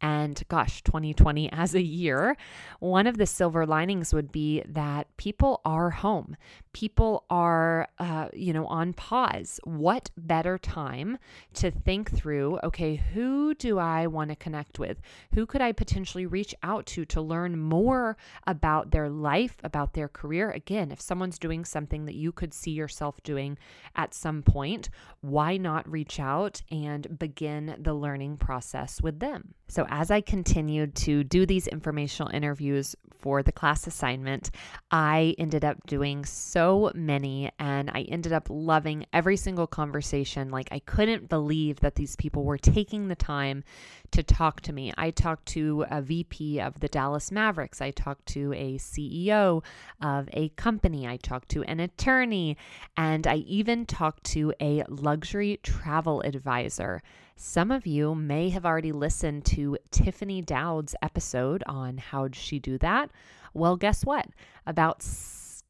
And 0.00 0.42
gosh, 0.48 0.82
2020 0.82 1.50
as 1.52 1.74
a 1.74 1.82
year, 1.82 2.36
one 2.80 3.06
of 3.06 3.16
the 3.16 3.26
silver 3.26 3.64
linings 3.64 4.12
would 4.12 4.30
be 4.30 4.62
that 4.68 5.14
people 5.16 5.62
are 5.64 5.90
home. 5.90 6.36
People 6.74 7.24
are, 7.30 7.88
uh, 7.98 8.28
you 8.34 8.52
know, 8.52 8.66
on 8.66 8.92
pause. 8.92 9.58
What 9.64 10.10
better 10.18 10.58
time 10.58 11.16
to 11.54 11.70
think 11.70 12.12
through, 12.14 12.58
okay, 12.62 12.96
who 12.96 13.54
do 13.54 13.78
I 13.78 14.06
want 14.06 14.28
to 14.28 14.36
connect 14.36 14.78
with? 14.78 15.00
Who 15.34 15.46
could 15.46 15.62
I 15.62 15.72
potentially 15.72 16.26
reach 16.26 16.54
out 16.62 16.84
to 16.86 17.06
to 17.06 17.22
learn 17.22 17.58
more 17.58 18.18
about 18.46 18.90
their 18.90 19.08
life, 19.08 19.56
about 19.64 19.94
their 19.94 20.08
career? 20.08 20.50
Again, 20.50 20.90
if 20.90 21.00
someone's 21.00 21.38
doing 21.38 21.64
something 21.64 22.04
that 22.04 22.14
you 22.14 22.32
could 22.32 22.52
see 22.52 22.72
yourself 22.72 23.22
doing 23.22 23.56
at 23.94 24.12
some 24.12 24.42
point, 24.42 24.90
why 25.22 25.56
not 25.56 25.90
reach 25.90 26.20
out 26.20 26.60
and 26.70 27.18
begin 27.18 27.76
the 27.80 27.94
learning 27.94 28.36
process 28.36 29.00
with 29.00 29.20
them? 29.20 29.54
So, 29.68 29.86
as 29.98 30.10
I 30.10 30.20
continued 30.20 30.94
to 30.96 31.24
do 31.24 31.46
these 31.46 31.66
informational 31.66 32.30
interviews 32.30 32.94
for 33.18 33.42
the 33.42 33.50
class 33.50 33.86
assignment, 33.86 34.50
I 34.90 35.34
ended 35.38 35.64
up 35.64 35.86
doing 35.86 36.26
so 36.26 36.92
many 36.94 37.50
and 37.58 37.88
I 37.88 38.02
ended 38.02 38.34
up 38.34 38.48
loving 38.50 39.06
every 39.14 39.38
single 39.38 39.66
conversation. 39.66 40.50
Like, 40.50 40.68
I 40.70 40.80
couldn't 40.80 41.30
believe 41.30 41.80
that 41.80 41.94
these 41.94 42.14
people 42.14 42.44
were 42.44 42.58
taking 42.58 43.08
the 43.08 43.16
time 43.16 43.64
to 44.10 44.22
talk 44.22 44.60
to 44.62 44.72
me. 44.74 44.92
I 44.98 45.12
talked 45.12 45.46
to 45.46 45.86
a 45.90 46.02
VP 46.02 46.60
of 46.60 46.78
the 46.80 46.88
Dallas 46.88 47.32
Mavericks, 47.32 47.80
I 47.80 47.90
talked 47.90 48.26
to 48.26 48.52
a 48.52 48.76
CEO 48.76 49.64
of 50.02 50.28
a 50.34 50.50
company, 50.50 51.08
I 51.08 51.16
talked 51.16 51.48
to 51.50 51.62
an 51.62 51.80
attorney, 51.80 52.58
and 52.98 53.26
I 53.26 53.36
even 53.36 53.86
talked 53.86 54.24
to 54.24 54.52
a 54.60 54.84
luxury 54.90 55.58
travel 55.62 56.20
advisor. 56.20 57.00
Some 57.38 57.70
of 57.70 57.86
you 57.86 58.14
may 58.14 58.48
have 58.48 58.64
already 58.64 58.92
listened 58.92 59.44
to 59.46 59.76
Tiffany 59.90 60.40
Dowd's 60.40 60.94
episode 61.02 61.62
on 61.66 61.98
how'd 61.98 62.34
she 62.34 62.58
do 62.58 62.78
that. 62.78 63.10
Well, 63.52 63.76
guess 63.76 64.06
what? 64.06 64.26
About, 64.66 65.06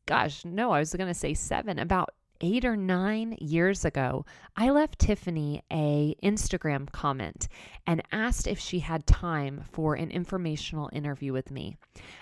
gosh, 0.06 0.44
no, 0.44 0.70
I 0.70 0.78
was 0.78 0.94
going 0.94 1.08
to 1.08 1.14
say 1.14 1.34
seven, 1.34 1.80
about 1.80 2.10
eight 2.40 2.64
or 2.64 2.76
nine 2.76 3.36
years 3.40 3.84
ago, 3.84 4.24
I 4.56 4.70
left 4.70 4.98
Tiffany 4.98 5.62
a 5.72 6.14
Instagram 6.22 6.90
comment 6.90 7.48
and 7.86 8.02
asked 8.12 8.46
if 8.46 8.58
she 8.58 8.80
had 8.80 9.06
time 9.06 9.64
for 9.72 9.94
an 9.94 10.10
informational 10.10 10.90
interview 10.92 11.32
with 11.32 11.50
me. 11.50 11.76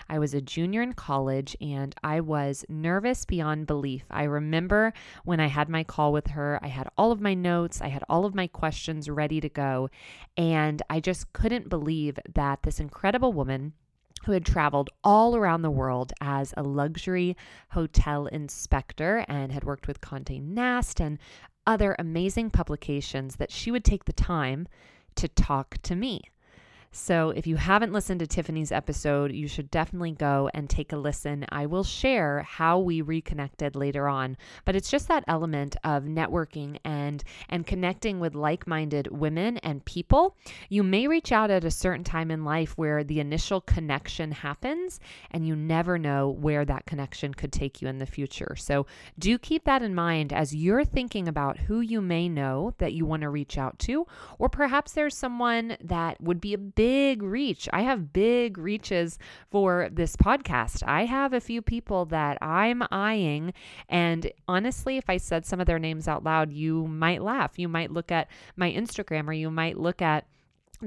I 0.09 0.19
was 0.19 0.33
a 0.33 0.41
junior 0.41 0.81
in 0.81 0.93
college 0.93 1.55
and 1.59 1.95
I 2.03 2.21
was 2.21 2.65
nervous 2.69 3.25
beyond 3.25 3.67
belief. 3.67 4.05
I 4.09 4.23
remember 4.23 4.93
when 5.23 5.39
I 5.39 5.47
had 5.47 5.69
my 5.69 5.83
call 5.83 6.11
with 6.11 6.27
her, 6.27 6.59
I 6.61 6.67
had 6.67 6.89
all 6.97 7.11
of 7.11 7.21
my 7.21 7.33
notes, 7.33 7.81
I 7.81 7.87
had 7.87 8.03
all 8.09 8.25
of 8.25 8.35
my 8.35 8.47
questions 8.47 9.09
ready 9.09 9.41
to 9.41 9.49
go, 9.49 9.89
and 10.37 10.81
I 10.89 10.99
just 10.99 11.33
couldn't 11.33 11.69
believe 11.69 12.19
that 12.33 12.63
this 12.63 12.79
incredible 12.79 13.33
woman 13.33 13.73
who 14.23 14.31
had 14.31 14.45
traveled 14.45 14.89
all 15.03 15.35
around 15.35 15.61
the 15.61 15.69
world 15.69 16.13
as 16.19 16.53
a 16.57 16.63
luxury 16.63 17.35
hotel 17.71 18.27
inspector 18.27 19.25
and 19.27 19.51
had 19.51 19.63
worked 19.63 19.87
with 19.87 20.01
Condé 20.01 20.41
Nast 20.41 20.99
and 20.99 21.19
other 21.67 21.95
amazing 21.99 22.49
publications, 22.49 23.35
that 23.37 23.51
she 23.51 23.71
would 23.71 23.83
take 23.83 24.05
the 24.05 24.13
time 24.13 24.67
to 25.15 25.27
talk 25.27 25.77
to 25.83 25.95
me. 25.95 26.21
So, 26.97 27.31
if 27.31 27.45
you 27.45 27.57
haven't 27.57 27.91
listened 27.91 28.21
to 28.21 28.25
Tiffany's 28.25 28.71
episode, 28.71 29.33
you 29.33 29.49
should 29.49 29.69
definitely 29.69 30.13
go 30.13 30.49
and 30.53 30.69
take 30.69 30.93
a 30.93 30.97
listen. 30.97 31.45
I 31.49 31.65
will 31.65 31.83
share 31.83 32.43
how 32.43 32.79
we 32.79 33.01
reconnected 33.01 33.75
later 33.75 34.07
on, 34.07 34.37
but 34.63 34.77
it's 34.77 34.89
just 34.89 35.09
that 35.09 35.25
element 35.27 35.75
of 35.83 36.05
networking 36.05 36.77
and 36.85 37.21
and 37.49 37.67
connecting 37.67 38.21
with 38.21 38.33
like-minded 38.33 39.07
women 39.11 39.57
and 39.57 39.83
people. 39.83 40.37
You 40.69 40.83
may 40.83 41.05
reach 41.05 41.33
out 41.33 41.51
at 41.51 41.65
a 41.65 41.69
certain 41.69 42.05
time 42.05 42.31
in 42.31 42.45
life 42.45 42.77
where 42.77 43.03
the 43.03 43.19
initial 43.19 43.59
connection 43.59 44.31
happens 44.31 45.01
and 45.31 45.45
you 45.45 45.53
never 45.53 45.99
know 45.99 46.29
where 46.29 46.63
that 46.63 46.85
connection 46.85 47.33
could 47.33 47.51
take 47.51 47.81
you 47.81 47.89
in 47.89 47.97
the 47.97 48.05
future. 48.05 48.55
So, 48.55 48.87
do 49.19 49.37
keep 49.37 49.65
that 49.65 49.83
in 49.83 49.93
mind 49.93 50.31
as 50.31 50.55
you're 50.55 50.85
thinking 50.85 51.27
about 51.27 51.57
who 51.57 51.81
you 51.81 51.99
may 51.99 52.29
know 52.29 52.73
that 52.77 52.93
you 52.93 53.05
want 53.05 53.23
to 53.23 53.29
reach 53.29 53.57
out 53.57 53.79
to, 53.79 54.07
or 54.39 54.47
perhaps 54.47 54.93
there's 54.93 55.17
someone 55.17 55.75
that 55.81 56.21
would 56.21 56.39
be 56.39 56.53
a 56.53 56.57
big 56.57 56.84
big 56.85 57.23
reach. 57.23 57.67
I 57.73 57.81
have 57.81 58.13
big 58.13 58.59
reaches 58.59 59.17
for 59.49 59.89
this 59.91 60.15
podcast. 60.15 60.83
I 60.85 61.05
have 61.05 61.33
a 61.33 61.41
few 61.41 61.63
people 61.63 62.05
that 62.05 62.37
I'm 62.43 62.83
eyeing. 62.91 63.53
And 63.89 64.31
honestly, 64.47 64.97
if 64.97 65.09
I 65.09 65.17
said 65.17 65.47
some 65.47 65.59
of 65.59 65.65
their 65.65 65.79
names 65.79 66.07
out 66.07 66.23
loud, 66.23 66.53
you 66.53 66.85
might 66.85 67.23
laugh. 67.23 67.57
You 67.57 67.67
might 67.67 67.89
look 67.89 68.11
at 68.11 68.29
my 68.55 68.71
Instagram 68.71 69.27
or 69.27 69.33
you 69.33 69.49
might 69.49 69.79
look 69.79 69.99
at 69.99 70.27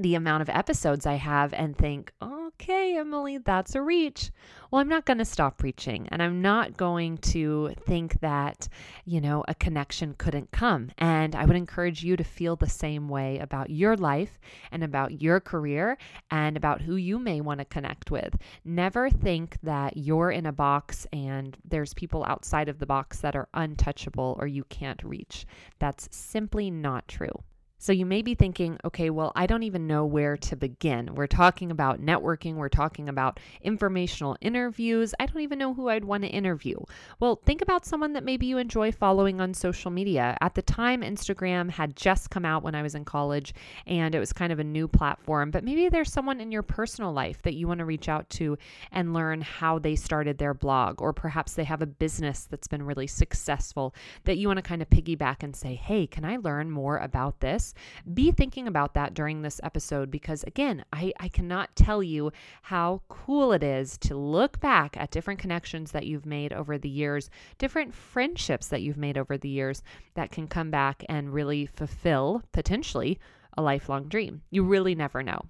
the 0.01 0.15
amount 0.15 0.41
of 0.41 0.49
episodes 0.49 1.05
I 1.05 1.15
have 1.15 1.53
and 1.53 1.77
think, 1.77 2.11
okay, 2.21 2.97
Emily, 2.97 3.37
that's 3.37 3.75
a 3.75 3.81
reach. 3.81 4.31
Well, 4.69 4.81
I'm 4.81 4.87
not 4.87 5.05
going 5.05 5.17
to 5.17 5.25
stop 5.25 5.63
reaching 5.63 6.07
and 6.09 6.21
I'm 6.21 6.41
not 6.41 6.77
going 6.77 7.17
to 7.17 7.73
think 7.85 8.19
that, 8.21 8.67
you 9.05 9.19
know, 9.19 9.43
a 9.47 9.55
connection 9.55 10.13
couldn't 10.17 10.51
come. 10.51 10.91
And 10.97 11.35
I 11.35 11.45
would 11.45 11.55
encourage 11.55 12.03
you 12.03 12.15
to 12.17 12.23
feel 12.23 12.55
the 12.55 12.69
same 12.69 13.09
way 13.09 13.39
about 13.39 13.69
your 13.69 13.97
life 13.97 14.39
and 14.71 14.83
about 14.83 15.21
your 15.21 15.39
career 15.39 15.97
and 16.29 16.55
about 16.55 16.81
who 16.81 16.95
you 16.95 17.17
may 17.17 17.41
want 17.41 17.59
to 17.59 17.65
connect 17.65 18.11
with. 18.11 18.37
Never 18.63 19.09
think 19.09 19.57
that 19.63 19.97
you're 19.97 20.31
in 20.31 20.45
a 20.45 20.51
box 20.51 21.07
and 21.11 21.57
there's 21.65 21.93
people 21.93 22.23
outside 22.25 22.69
of 22.69 22.79
the 22.79 22.85
box 22.85 23.19
that 23.21 23.35
are 23.35 23.49
untouchable 23.53 24.37
or 24.39 24.47
you 24.47 24.63
can't 24.65 25.03
reach. 25.03 25.45
That's 25.79 26.07
simply 26.11 26.69
not 26.69 27.07
true. 27.07 27.43
So 27.81 27.93
you 27.93 28.05
may 28.05 28.21
be 28.21 28.35
thinking, 28.35 28.77
okay, 28.83 29.09
well, 29.09 29.31
I 29.37 29.47
don't 29.47 29.63
even 29.63 29.87
know 29.87 30.05
where 30.05 30.35
to 30.35 30.57
begin. 30.57 31.15
We're 31.15 31.27
talking 31.27 31.71
about 31.71 32.01
networking, 32.01 32.55
we're 32.55 32.67
talking 32.67 33.07
about 33.07 33.39
informational 33.61 34.35
interviews. 34.41 35.13
I 35.17 35.25
don't 35.25 35.41
even 35.41 35.59
know 35.59 35.73
who 35.73 35.87
I'd 35.87 36.03
want 36.03 36.23
to 36.23 36.29
interview. 36.29 36.77
Well, 37.21 37.37
think 37.37 37.61
about 37.61 37.85
someone 37.85 38.11
that 38.13 38.25
maybe 38.25 38.47
you 38.47 38.57
enjoy 38.57 38.91
following 38.91 39.39
on 39.39 39.53
social 39.53 39.91
media. 39.91 40.37
At 40.41 40.55
the 40.55 40.61
time, 40.61 41.03
Instagram 41.03 41.69
had 41.69 41.95
just 41.95 42.29
come 42.29 42.43
out 42.43 42.63
when 42.63 42.75
I 42.75 42.81
was 42.81 42.95
in 42.95 43.05
college 43.05 43.53
and 43.87 44.13
it 44.13 44.19
was 44.19 44.33
kind 44.33 44.51
of 44.51 44.59
a 44.59 44.63
new 44.65 44.89
platform, 44.89 45.49
but 45.49 45.63
maybe 45.63 45.87
there's 45.87 46.11
someone 46.11 46.41
in 46.41 46.51
your 46.51 46.63
personal 46.63 47.13
life 47.13 47.41
that 47.43 47.53
you 47.53 47.65
want 47.65 47.79
to 47.79 47.85
reach 47.85 48.09
out 48.09 48.29
to 48.31 48.57
and 48.91 49.13
learn 49.13 49.39
how 49.39 49.79
they 49.79 49.95
started 49.95 50.37
their 50.37 50.53
blog, 50.53 51.01
or 51.01 51.13
perhaps 51.13 51.53
they 51.53 51.63
have 51.63 51.81
a 51.81 51.85
business 51.85 52.43
that's 52.43 52.67
been 52.67 52.83
really 52.83 53.07
successful 53.07 53.95
that 54.25 54.37
you 54.37 54.47
want 54.47 54.57
to 54.57 54.63
kind 54.63 54.81
of 54.81 54.89
piggyback 54.89 55.43
and 55.43 55.55
say, 55.55 55.75
hey, 55.75 56.05
can 56.05 56.25
I 56.25 56.35
learn 56.35 56.69
more 56.69 56.97
about 56.97 57.39
this? 57.39 57.68
Be 58.13 58.31
thinking 58.31 58.67
about 58.67 58.93
that 58.93 59.13
during 59.13 59.41
this 59.41 59.59
episode 59.63 60.11
because, 60.11 60.43
again, 60.43 60.83
I, 60.93 61.13
I 61.19 61.27
cannot 61.27 61.75
tell 61.75 62.03
you 62.03 62.31
how 62.63 63.01
cool 63.09 63.51
it 63.51 63.63
is 63.63 63.97
to 63.99 64.15
look 64.15 64.59
back 64.59 64.97
at 64.97 65.11
different 65.11 65.39
connections 65.39 65.91
that 65.91 66.05
you've 66.05 66.25
made 66.25 66.53
over 66.53 66.77
the 66.77 66.89
years, 66.89 67.29
different 67.57 67.93
friendships 67.93 68.67
that 68.67 68.81
you've 68.81 68.97
made 68.97 69.17
over 69.17 69.37
the 69.37 69.49
years 69.49 69.83
that 70.15 70.31
can 70.31 70.47
come 70.47 70.71
back 70.71 71.03
and 71.09 71.33
really 71.33 71.65
fulfill 71.65 72.43
potentially 72.51 73.19
a 73.57 73.61
lifelong 73.61 74.07
dream. 74.07 74.41
You 74.49 74.63
really 74.63 74.95
never 74.95 75.21
know. 75.21 75.41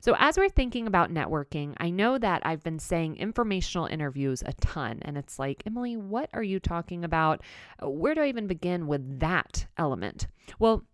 So, 0.00 0.16
as 0.18 0.36
we're 0.36 0.48
thinking 0.48 0.86
about 0.86 1.12
networking, 1.12 1.74
I 1.78 1.90
know 1.90 2.18
that 2.18 2.42
I've 2.44 2.62
been 2.62 2.78
saying 2.78 3.16
informational 3.16 3.86
interviews 3.86 4.42
a 4.44 4.52
ton, 4.54 5.00
and 5.02 5.16
it's 5.16 5.38
like, 5.38 5.62
Emily, 5.66 5.96
what 5.96 6.30
are 6.32 6.42
you 6.42 6.58
talking 6.58 7.04
about? 7.04 7.42
Where 7.82 8.14
do 8.14 8.22
I 8.22 8.28
even 8.28 8.46
begin 8.46 8.86
with 8.86 9.20
that 9.20 9.66
element? 9.76 10.26
Well, 10.58 10.84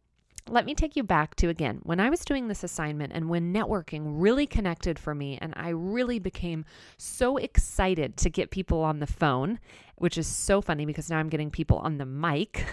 let 0.49 0.65
me 0.65 0.75
take 0.75 0.97
you 0.97 1.03
back 1.03 1.35
to 1.37 1.49
again 1.49 1.81
when 1.83 2.01
I 2.01 2.11
was 2.11 2.25
doing 2.25 2.49
this 2.49 2.63
assignment 2.63 3.13
and 3.13 3.29
when 3.29 3.53
networking 3.53 4.03
really 4.07 4.47
connected 4.47 4.99
for 4.99 5.15
me, 5.15 5.39
and 5.41 5.53
I 5.57 5.71
really 5.71 6.19
became 6.19 6.65
so 6.97 7.37
excited 7.37 8.17
to 8.19 8.31
get 8.31 8.51
people 8.51 8.83
on 8.83 9.01
the 9.01 9.07
phone, 9.07 9.59
which 9.97 10.17
is 10.19 10.27
so 10.27 10.61
funny 10.61 10.87
because 10.87 11.11
now 11.11 11.19
I'm 11.19 11.29
getting 11.29 11.51
people 11.51 11.79
on 11.79 11.99
the 11.99 12.07
mic. 12.07 12.65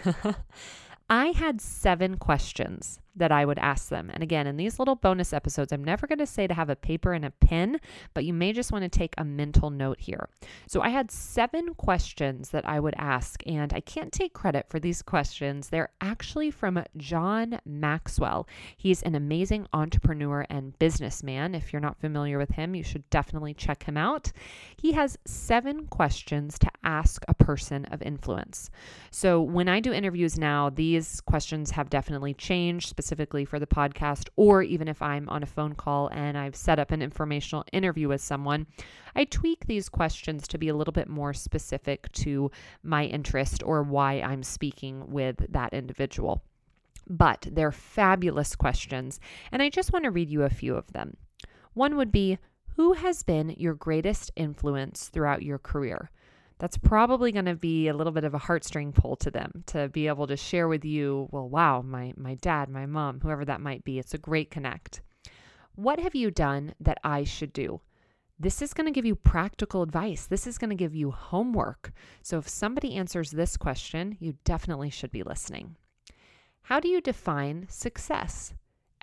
I 1.09 1.27
had 1.27 1.61
seven 1.61 2.17
questions 2.17 2.99
that 3.15 3.31
I 3.31 3.45
would 3.45 3.59
ask 3.59 3.89
them. 3.89 4.09
And 4.11 4.23
again, 4.23 4.47
in 4.47 4.57
these 4.57 4.79
little 4.79 4.95
bonus 4.95 5.33
episodes, 5.33 5.71
I'm 5.71 5.83
never 5.83 6.07
going 6.07 6.19
to 6.19 6.25
say 6.25 6.47
to 6.47 6.53
have 6.53 6.69
a 6.69 6.75
paper 6.75 7.13
and 7.13 7.25
a 7.25 7.31
pen, 7.31 7.79
but 8.13 8.25
you 8.25 8.33
may 8.33 8.53
just 8.53 8.71
want 8.71 8.83
to 8.83 8.89
take 8.89 9.13
a 9.17 9.23
mental 9.23 9.69
note 9.69 9.99
here. 9.99 10.29
So 10.67 10.81
I 10.81 10.89
had 10.89 11.11
seven 11.11 11.73
questions 11.75 12.49
that 12.49 12.67
I 12.67 12.79
would 12.79 12.95
ask, 12.97 13.43
and 13.45 13.73
I 13.73 13.79
can't 13.81 14.11
take 14.11 14.33
credit 14.33 14.67
for 14.69 14.79
these 14.79 15.01
questions. 15.01 15.69
They're 15.69 15.91
actually 16.01 16.51
from 16.51 16.83
John 16.97 17.59
Maxwell. 17.65 18.47
He's 18.77 19.03
an 19.03 19.15
amazing 19.15 19.67
entrepreneur 19.73 20.45
and 20.49 20.77
businessman. 20.79 21.55
If 21.55 21.71
you're 21.71 21.79
not 21.79 21.99
familiar 21.99 22.37
with 22.37 22.51
him, 22.51 22.75
you 22.75 22.83
should 22.83 23.09
definitely 23.09 23.53
check 23.53 23.83
him 23.83 23.97
out. 23.97 24.31
He 24.77 24.93
has 24.93 25.17
seven 25.25 25.87
questions 25.87 26.57
to 26.59 26.71
ask 26.83 27.23
a 27.27 27.33
person 27.33 27.85
of 27.85 28.01
influence. 28.01 28.69
So 29.11 29.41
when 29.41 29.69
I 29.69 29.79
do 29.79 29.93
interviews 29.93 30.37
now, 30.37 30.69
these 30.69 31.21
questions 31.21 31.71
have 31.71 31.89
definitely 31.89 32.33
changed 32.33 32.95
specifically 33.03 33.43
for 33.43 33.59
the 33.59 33.67
podcast, 33.67 34.29
or 34.37 34.63
even 34.63 34.87
if 34.87 35.01
I'm 35.01 35.27
on 35.27 35.43
a 35.43 35.45
phone 35.45 35.75
call 35.75 36.07
and 36.13 36.37
I've 36.37 36.55
set 36.55 36.79
up 36.79 36.91
an 36.91 37.01
informational 37.01 37.65
interview 37.73 38.07
with 38.07 38.21
someone, 38.21 38.65
I 39.13 39.25
tweak 39.25 39.65
these 39.65 39.89
questions 39.89 40.47
to 40.47 40.57
be 40.57 40.69
a 40.69 40.73
little 40.73 40.93
bit 40.93 41.09
more 41.09 41.33
specific 41.33 42.09
to 42.13 42.49
my 42.81 43.03
interest 43.03 43.61
or 43.61 43.83
why 43.83 44.21
I'm 44.21 44.41
speaking 44.41 45.11
with 45.11 45.45
that 45.49 45.73
individual. 45.73 46.45
But 47.09 47.45
they're 47.51 47.73
fabulous 47.73 48.55
questions, 48.55 49.19
and 49.51 49.61
I 49.61 49.69
just 49.69 49.91
want 49.91 50.05
to 50.05 50.11
read 50.11 50.29
you 50.29 50.43
a 50.43 50.49
few 50.49 50.75
of 50.77 50.93
them. 50.93 51.17
One 51.73 51.97
would 51.97 52.11
be 52.11 52.37
Who 52.77 52.93
has 52.93 53.21
been 53.21 53.53
your 53.57 53.73
greatest 53.73 54.31
influence 54.37 55.09
throughout 55.09 55.43
your 55.43 55.59
career? 55.59 56.09
That's 56.59 56.77
probably 56.77 57.31
going 57.31 57.45
to 57.45 57.55
be 57.55 57.87
a 57.87 57.93
little 57.93 58.13
bit 58.13 58.23
of 58.23 58.33
a 58.33 58.39
heartstring 58.39 58.93
pull 58.93 59.15
to 59.17 59.31
them 59.31 59.63
to 59.67 59.89
be 59.89 60.07
able 60.07 60.27
to 60.27 60.37
share 60.37 60.67
with 60.67 60.85
you, 60.85 61.27
well, 61.31 61.49
wow, 61.49 61.81
my, 61.81 62.13
my 62.15 62.35
dad, 62.35 62.69
my 62.69 62.85
mom, 62.85 63.19
whoever 63.19 63.45
that 63.45 63.61
might 63.61 63.83
be. 63.83 63.99
It's 63.99 64.13
a 64.13 64.19
great 64.19 64.51
connect. 64.51 65.01
What 65.75 65.99
have 65.99 66.15
you 66.15 66.31
done 66.31 66.73
that 66.79 66.99
I 67.03 67.23
should 67.23 67.51
do? 67.53 67.81
This 68.39 68.61
is 68.61 68.73
going 68.73 68.85
to 68.85 68.91
give 68.91 69.05
you 69.05 69.15
practical 69.15 69.81
advice. 69.81 70.25
This 70.25 70.47
is 70.47 70.57
going 70.57 70.69
to 70.69 70.75
give 70.75 70.95
you 70.95 71.11
homework. 71.11 71.91
So 72.21 72.37
if 72.37 72.49
somebody 72.49 72.95
answers 72.95 73.31
this 73.31 73.57
question, 73.57 74.17
you 74.19 74.35
definitely 74.43 74.89
should 74.89 75.11
be 75.11 75.23
listening. 75.23 75.75
How 76.63 76.79
do 76.79 76.87
you 76.87 77.01
define 77.01 77.67
success? 77.69 78.53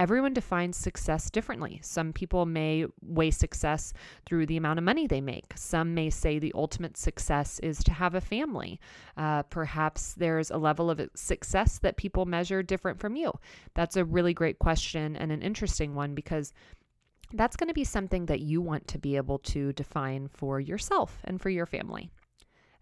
Everyone 0.01 0.33
defines 0.33 0.79
success 0.79 1.31
differently. 1.31 1.79
Some 1.83 2.15
people 2.15 2.47
may 2.47 2.87
weigh 3.03 3.31
success 3.31 3.93
through 4.25 4.47
the 4.47 4.57
amount 4.57 4.79
of 4.79 4.85
money 4.85 5.07
they 5.07 5.21
make. 5.21 5.53
Some 5.55 5.95
may 5.95 6.09
say 6.09 6.39
the 6.39 6.55
ultimate 6.55 6.97
success 6.97 7.61
is 7.61 7.85
to 7.85 7.93
have 7.93 8.15
a 8.15 8.21
family. 8.21 8.81
Uh, 9.19 9.43
perhaps 9.45 10.15
there's 10.15 10.51
a 10.51 10.57
level 10.57 10.91
of 10.91 11.03
success 11.15 11.79
that 11.81 11.99
people 11.99 12.25
measure 12.25 12.63
different 12.63 12.99
from 12.99 13.15
you. 13.15 13.31
That's 13.75 13.97
a 13.97 14.05
really 14.05 14.33
great 14.33 14.59
question 14.59 15.17
and 15.17 15.31
an 15.31 15.43
interesting 15.43 15.95
one 15.95 16.15
because 16.15 16.55
that's 17.35 17.57
going 17.57 17.69
to 17.69 17.75
be 17.75 17.85
something 17.85 18.25
that 18.27 18.41
you 18.41 18.63
want 18.63 18.89
to 18.89 18.99
be 18.99 19.17
able 19.17 19.39
to 19.39 19.75
define 19.75 20.29
for 20.29 20.59
yourself 20.61 21.19
and 21.25 21.41
for 21.41 21.51
your 21.51 21.67
family. 21.67 22.11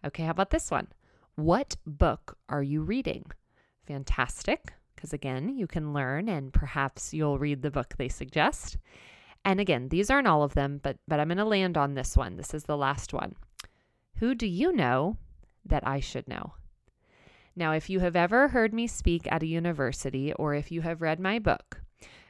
Okay, 0.07 0.23
how 0.23 0.31
about 0.31 0.51
this 0.51 0.71
one? 0.71 0.87
What 1.35 1.77
book 1.85 2.39
are 2.49 2.63
you 2.63 2.83
reading? 2.83 3.25
Fantastic 3.89 4.73
because 4.99 5.13
again, 5.13 5.57
you 5.57 5.69
can 5.69 5.93
learn 5.93 6.29
and 6.29 6.53
perhaps 6.53 7.15
you'll 7.15 7.39
read 7.39 7.63
the 7.63 7.71
book 7.71 7.95
they 7.97 8.09
suggest. 8.09 8.77
And 9.45 9.61
again, 9.61 9.91
these 9.91 10.11
aren't 10.11 10.27
all 10.27 10.43
of 10.43 10.55
them, 10.55 10.81
but 10.83 10.97
but 11.07 11.21
I'm 11.21 11.29
going 11.29 11.39
to 11.39 11.45
land 11.45 11.79
on 11.79 11.95
this 11.95 12.17
one. 12.17 12.37
This 12.37 12.53
is 12.53 12.65
the 12.65 12.77
last 12.77 13.13
one. 13.13 13.37
Who 14.17 14.35
do 14.35 14.45
you 14.49 14.73
know 14.73 15.17
that 15.65 15.87
I 15.87 16.01
should 16.01 16.27
know? 16.27 16.55
Now, 17.55 17.73
if 17.75 17.89
you 17.89 18.01
have 18.01 18.17
ever 18.17 18.49
heard 18.49 18.75
me 18.75 18.89
speak 18.89 19.31
at 19.31 19.45
a 19.45 19.47
university 19.47 20.33
or 20.33 20.55
if 20.55 20.73
you 20.73 20.81
have 20.81 21.01
read 21.01 21.21
my 21.21 21.39
book, 21.39 21.81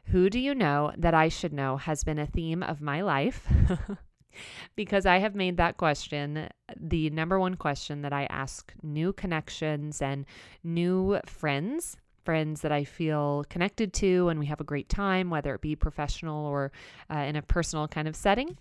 who 0.05 0.29
do 0.29 0.39
you 0.39 0.55
know 0.55 0.93
that 0.99 1.15
I 1.15 1.29
should 1.29 1.55
know 1.55 1.79
has 1.79 2.05
been 2.05 2.19
a 2.19 2.27
theme 2.27 2.63
of 2.63 2.83
my 2.83 3.01
life. 3.01 3.49
because 4.77 5.07
I 5.07 5.19
have 5.19 5.35
made 5.35 5.57
that 5.57 5.79
question 5.79 6.49
the 6.77 7.09
number 7.09 7.41
one 7.41 7.55
question 7.55 8.03
that 8.03 8.13
I 8.13 8.25
ask 8.27 8.75
new 8.83 9.15
connections 9.15 10.03
and 10.03 10.27
new 10.63 11.19
friends 11.25 11.97
friends 12.29 12.61
that 12.61 12.71
I 12.71 12.85
feel 12.85 13.47
connected 13.49 13.95
to 13.95 14.29
and 14.29 14.39
we 14.39 14.45
have 14.45 14.61
a 14.61 14.65
great 14.65 14.91
time, 14.91 15.31
whether 15.31 15.55
it 15.55 15.63
be 15.63 15.75
professional 15.75 16.45
or 16.45 16.73
uh, 17.11 17.21
in 17.21 17.37
a 17.37 17.41
personal 17.41 17.89
kind 17.89 18.07
of 18.07 18.15
setting. 18.15 18.59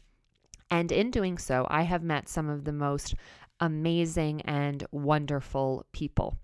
And 0.71 0.89
in 0.89 1.11
doing 1.11 1.37
so, 1.37 1.67
I 1.69 1.81
have 1.81 2.01
met 2.01 2.29
some 2.29 2.47
of 2.47 2.63
the 2.63 2.71
most 2.71 3.13
amazing 3.59 4.39
and 4.43 4.85
wonderful 4.91 5.85
people. 5.91 6.37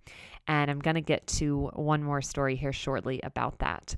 And 0.49 0.69
I'm 0.69 0.79
going 0.79 0.95
to 0.95 1.01
get 1.01 1.25
to 1.39 1.71
one 1.75 2.03
more 2.03 2.21
story 2.21 2.57
here 2.57 2.73
shortly 2.73 3.21
about 3.23 3.59
that. 3.59 3.95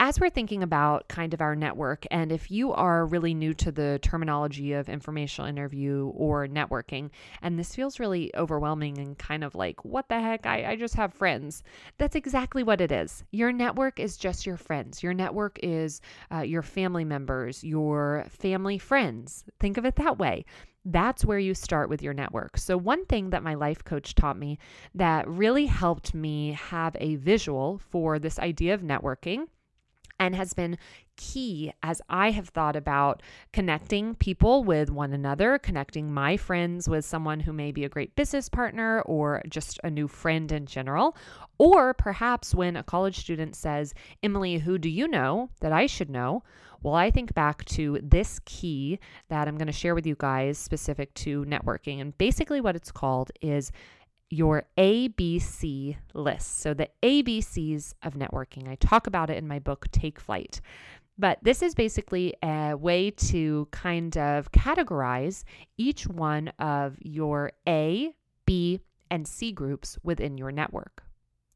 As 0.00 0.18
we're 0.18 0.28
thinking 0.28 0.64
about 0.64 1.06
kind 1.06 1.32
of 1.32 1.40
our 1.40 1.54
network, 1.54 2.04
and 2.10 2.32
if 2.32 2.50
you 2.50 2.72
are 2.72 3.06
really 3.06 3.32
new 3.32 3.54
to 3.54 3.70
the 3.70 4.00
terminology 4.02 4.72
of 4.72 4.88
informational 4.88 5.48
interview 5.48 6.10
or 6.16 6.48
networking, 6.48 7.10
and 7.42 7.56
this 7.56 7.76
feels 7.76 8.00
really 8.00 8.34
overwhelming 8.36 8.98
and 8.98 9.16
kind 9.16 9.44
of 9.44 9.54
like, 9.54 9.84
what 9.84 10.08
the 10.08 10.20
heck? 10.20 10.46
I, 10.46 10.72
I 10.72 10.76
just 10.76 10.94
have 10.96 11.14
friends. 11.14 11.62
That's 11.96 12.16
exactly 12.16 12.64
what 12.64 12.80
it 12.80 12.90
is. 12.90 13.22
Your 13.30 13.52
network 13.52 14.00
is 14.00 14.16
just 14.16 14.46
your 14.46 14.56
friends. 14.56 15.00
Your 15.00 15.14
network 15.14 15.60
is 15.62 16.00
uh, 16.32 16.40
your 16.40 16.62
family 16.62 17.04
members, 17.04 17.62
your 17.62 18.26
family 18.28 18.78
friends. 18.78 19.44
Think 19.60 19.76
of 19.76 19.84
it 19.84 19.96
that 19.96 20.18
way 20.18 20.44
that's 20.86 21.24
where 21.24 21.38
you 21.38 21.54
start 21.54 21.88
with 21.88 22.02
your 22.02 22.12
network. 22.12 22.58
So, 22.58 22.76
one 22.76 23.06
thing 23.06 23.30
that 23.30 23.42
my 23.42 23.54
life 23.54 23.82
coach 23.84 24.14
taught 24.14 24.38
me 24.38 24.58
that 24.94 25.26
really 25.26 25.64
helped 25.64 26.12
me 26.12 26.52
have 26.52 26.94
a 27.00 27.16
visual 27.16 27.80
for 27.88 28.18
this 28.18 28.38
idea 28.38 28.74
of 28.74 28.82
networking 28.82 29.46
and 30.24 30.34
has 30.34 30.54
been 30.54 30.78
key 31.16 31.72
as 31.82 32.00
I 32.08 32.30
have 32.30 32.48
thought 32.48 32.76
about 32.76 33.22
connecting 33.52 34.14
people 34.14 34.64
with 34.64 34.90
one 34.90 35.12
another, 35.12 35.58
connecting 35.58 36.12
my 36.12 36.36
friends 36.36 36.88
with 36.88 37.04
someone 37.04 37.40
who 37.40 37.52
may 37.52 37.70
be 37.72 37.84
a 37.84 37.88
great 37.88 38.16
business 38.16 38.48
partner 38.48 39.02
or 39.02 39.42
just 39.48 39.78
a 39.84 39.90
new 39.90 40.08
friend 40.08 40.50
in 40.50 40.66
general. 40.66 41.16
Or 41.58 41.94
perhaps 41.94 42.54
when 42.54 42.76
a 42.76 42.82
college 42.82 43.18
student 43.18 43.54
says, 43.54 43.94
Emily, 44.22 44.58
who 44.58 44.78
do 44.78 44.88
you 44.88 45.06
know 45.06 45.50
that 45.60 45.72
I 45.72 45.86
should 45.86 46.10
know? 46.10 46.42
Well, 46.82 46.94
I 46.94 47.10
think 47.10 47.32
back 47.32 47.64
to 47.66 47.98
this 48.02 48.40
key 48.44 48.98
that 49.28 49.48
I'm 49.48 49.56
going 49.56 49.68
to 49.68 49.72
share 49.72 49.94
with 49.94 50.06
you 50.06 50.16
guys 50.18 50.58
specific 50.58 51.14
to 51.14 51.44
networking. 51.46 52.00
And 52.00 52.16
basically, 52.18 52.60
what 52.60 52.76
it's 52.76 52.92
called 52.92 53.30
is 53.40 53.72
your 54.34 54.64
ABC 54.76 55.96
list. 56.12 56.58
So, 56.60 56.74
the 56.74 56.88
ABCs 57.02 57.94
of 58.02 58.14
networking. 58.14 58.68
I 58.68 58.74
talk 58.76 59.06
about 59.06 59.30
it 59.30 59.38
in 59.38 59.46
my 59.46 59.58
book, 59.58 59.86
Take 59.92 60.18
Flight. 60.18 60.60
But 61.16 61.38
this 61.42 61.62
is 61.62 61.74
basically 61.74 62.34
a 62.42 62.74
way 62.74 63.12
to 63.12 63.68
kind 63.70 64.16
of 64.18 64.50
categorize 64.50 65.44
each 65.76 66.08
one 66.08 66.48
of 66.58 66.96
your 67.00 67.52
A, 67.68 68.12
B, 68.44 68.80
and 69.10 69.28
C 69.28 69.52
groups 69.52 69.96
within 70.02 70.36
your 70.36 70.50
network. 70.50 71.04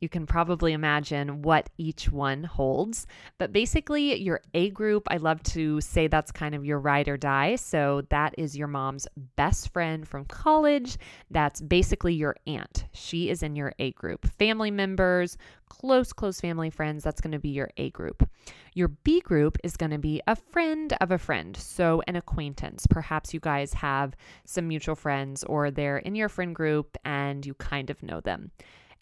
You 0.01 0.09
can 0.09 0.27
probably 0.27 0.73
imagine 0.73 1.43
what 1.43 1.71
each 1.77 2.11
one 2.11 2.45
holds. 2.45 3.07
But 3.39 3.53
basically, 3.53 4.21
your 4.21 4.41
A 4.55 4.71
group, 4.71 5.09
I 5.11 5.17
love 5.17 5.43
to 5.55 5.81
say 5.81 6.07
that's 6.07 6.33
kind 6.33 6.55
of 6.55 6.65
your 6.65 6.79
ride 6.79 7.09
or 7.09 7.17
die. 7.17 7.57
So 7.57 8.03
that 8.11 8.35
is 8.39 8.57
your 8.57 8.69
mom's 8.69 9.09
best 9.37 9.73
friend 9.73 10.07
from 10.07 10.25
college. 10.27 10.99
That's 11.31 11.61
basically 11.61 12.15
your 12.15 12.37
aunt. 12.47 12.85
She 12.93 13.29
is 13.31 13.43
in 13.43 13.57
your 13.57 13.73
A 13.79 13.93
group. 13.93 14.27
Family 14.39 14.71
members, 14.71 15.37
close, 15.69 16.13
close 16.13 16.41
family 16.41 16.71
friends, 16.71 17.05
that's 17.05 17.21
going 17.21 17.33
to 17.33 17.39
be 17.39 17.51
your 17.51 17.71
A 17.77 17.91
group. 17.91 18.29
Your 18.75 18.89
B 18.89 19.21
group 19.21 19.59
is 19.65 19.77
going 19.77 19.91
to 19.91 19.99
be 19.99 20.23
a 20.27 20.37
friend 20.37 20.97
of 21.01 21.11
a 21.11 21.19
friend, 21.19 21.57
so 21.57 22.03
an 22.07 22.17
acquaintance. 22.17 22.87
Perhaps 22.89 23.35
you 23.35 23.41
guys 23.41 23.75
have 23.75 24.15
some 24.45 24.69
mutual 24.69 24.95
friends 24.95 25.45
or 25.45 25.71
they're 25.71 25.99
in 25.99 26.15
your 26.15 26.29
friend 26.29 26.55
group 26.55 26.97
and 27.05 27.45
you 27.45 27.55
kind 27.55 27.91
of 27.91 28.03
know 28.03 28.21
them. 28.21 28.51